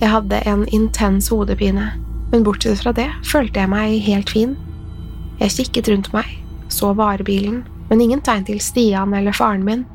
Jeg 0.01 0.11
hadde 0.13 0.43
en 0.51 0.67
intens 0.75 1.31
hodepine, 1.33 1.93
men 2.33 2.45
bortsett 2.47 2.83
fra 2.83 2.93
det 2.97 3.09
følte 3.25 3.63
jeg 3.63 3.73
meg 3.73 3.97
helt 4.05 4.33
fin. 4.35 4.57
Jeg 5.39 5.55
kikket 5.55 5.93
rundt 5.93 6.13
meg, 6.15 6.27
så 6.69 6.91
varebilen, 6.99 7.63
men 7.89 8.03
ingen 8.03 8.23
tegn 8.27 8.45
til 8.49 8.59
Stian 8.61 9.15
eller 9.15 9.37
faren 9.37 9.65
min. 9.65 9.87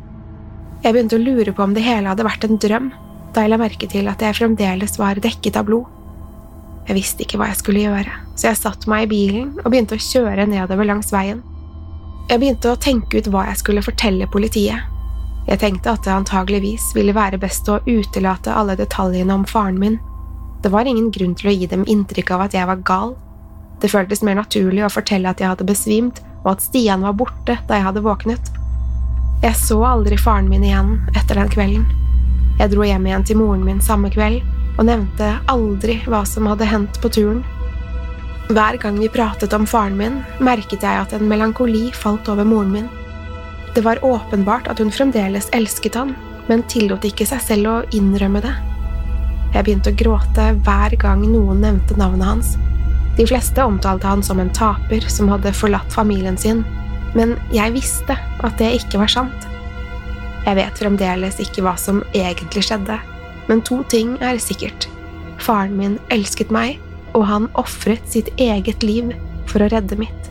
Jeg 0.82 0.96
begynte 0.96 1.20
å 1.20 1.24
lure 1.24 1.54
på 1.54 1.68
om 1.68 1.76
det 1.76 1.84
hele 1.86 2.10
hadde 2.10 2.26
vært 2.26 2.48
en 2.48 2.60
drøm, 2.62 2.92
da 3.34 3.46
jeg 3.46 3.54
la 3.54 3.60
merke 3.62 3.88
til 3.90 4.10
at 4.12 4.22
jeg 4.24 4.38
fremdeles 4.38 4.98
var 5.00 5.20
dekket 5.24 5.58
av 5.60 5.68
blod. 5.70 5.88
Jeg 6.88 6.98
visste 6.98 7.24
ikke 7.24 7.38
hva 7.40 7.52
jeg 7.52 7.60
skulle 7.62 7.84
gjøre, 7.86 8.14
så 8.36 8.50
jeg 8.50 8.60
satte 8.60 8.90
meg 8.92 9.06
i 9.06 9.12
bilen 9.12 9.52
og 9.62 9.70
begynte 9.70 9.96
å 9.96 10.02
kjøre 10.02 10.48
nedover 10.50 10.88
langs 10.88 11.12
veien. 11.14 11.44
Jeg 12.30 12.42
begynte 12.42 12.72
å 12.72 12.80
tenke 12.80 13.20
ut 13.20 13.30
hva 13.32 13.46
jeg 13.50 13.62
skulle 13.62 13.84
fortelle 13.86 14.28
politiet. 14.32 14.88
Jeg 15.48 15.60
tenkte 15.62 15.94
at 15.96 16.06
det 16.06 16.14
antageligvis 16.14 16.92
ville 16.96 17.16
være 17.18 17.40
best 17.42 17.70
å 17.70 17.80
utelate 17.88 18.54
alle 18.54 18.78
detaljene 18.80 19.36
om 19.36 19.46
faren 19.50 19.80
min. 19.82 19.98
Det 20.62 20.70
var 20.74 20.86
ingen 20.86 21.10
grunn 21.14 21.34
til 21.38 21.50
å 21.50 21.56
gi 21.56 21.68
dem 21.70 21.86
inntrykk 21.90 22.34
av 22.36 22.46
at 22.46 22.58
jeg 22.58 22.70
var 22.70 22.84
gal. 22.86 23.16
Det 23.82 23.90
føltes 23.90 24.22
mer 24.26 24.38
naturlig 24.38 24.84
å 24.86 24.92
fortelle 24.94 25.32
at 25.32 25.42
jeg 25.42 25.50
hadde 25.50 25.66
besvimt, 25.66 26.22
og 26.44 26.54
at 26.56 26.66
Stian 26.66 27.06
var 27.06 27.18
borte 27.18 27.58
da 27.68 27.78
jeg 27.78 27.88
hadde 27.88 28.06
våknet. 28.06 28.52
Jeg 29.42 29.58
så 29.58 29.80
aldri 29.90 30.20
faren 30.22 30.50
min 30.52 30.66
igjen 30.66 31.00
etter 31.16 31.40
den 31.40 31.50
kvelden. 31.50 31.88
Jeg 32.60 32.74
dro 32.74 32.86
hjem 32.86 33.08
igjen 33.08 33.26
til 33.28 33.40
moren 33.40 33.64
min 33.66 33.82
samme 33.84 34.12
kveld 34.14 34.42
og 34.78 34.88
nevnte 34.88 35.34
aldri 35.52 36.00
hva 36.10 36.24
som 36.28 36.50
hadde 36.50 36.68
hendt 36.70 37.00
på 37.04 37.12
turen. 37.14 37.44
Hver 38.52 38.78
gang 38.82 38.98
vi 39.00 39.08
pratet 39.12 39.54
om 39.56 39.68
faren 39.70 39.96
min, 40.00 40.20
merket 40.44 40.84
jeg 40.84 41.04
at 41.04 41.14
en 41.16 41.28
melankoli 41.30 41.90
falt 41.96 42.28
over 42.32 42.48
moren 42.48 42.74
min. 42.74 42.90
Det 43.76 43.84
var 43.86 44.04
åpenbart 44.04 44.68
at 44.68 44.82
hun 44.84 44.92
fremdeles 44.92 45.48
elsket 45.56 45.96
han, 45.96 46.16
men 46.50 46.66
tillot 46.68 47.06
ikke 47.08 47.28
seg 47.30 47.44
selv 47.46 47.72
å 47.72 47.78
innrømme 47.96 48.42
det. 48.44 48.52
Jeg 49.54 49.66
begynte 49.68 49.94
å 49.94 50.00
gråte 50.00 50.50
hver 50.66 50.96
gang 51.00 51.24
noen 51.28 51.64
nevnte 51.64 51.96
navnet 52.00 52.28
hans. 52.28 52.52
De 53.18 53.28
fleste 53.28 53.64
omtalte 53.64 54.08
han 54.08 54.24
som 54.24 54.40
en 54.40 54.52
taper 54.56 55.08
som 55.12 55.32
hadde 55.32 55.56
forlatt 55.56 55.92
familien 55.94 56.40
sin, 56.40 56.64
men 57.16 57.36
jeg 57.56 57.76
visste 57.76 58.16
at 58.16 58.60
det 58.60 58.74
ikke 58.82 59.02
var 59.04 59.12
sant. 59.12 59.51
Jeg 60.52 60.58
vet 60.58 60.80
fremdeles 60.82 61.38
ikke 61.40 61.62
hva 61.64 61.78
som 61.80 62.02
egentlig 62.12 62.66
skjedde, 62.68 62.98
men 63.48 63.62
to 63.64 63.78
ting 63.88 64.18
er 64.20 64.36
sikkert. 64.44 64.90
Faren 65.40 65.78
min 65.80 65.94
elsket 66.12 66.52
meg, 66.52 66.82
og 67.16 67.24
han 67.30 67.48
ofret 67.56 68.04
sitt 68.12 68.28
eget 68.36 68.84
liv 68.84 69.14
for 69.48 69.64
å 69.64 69.70
redde 69.72 69.96
mitt. 69.96 70.31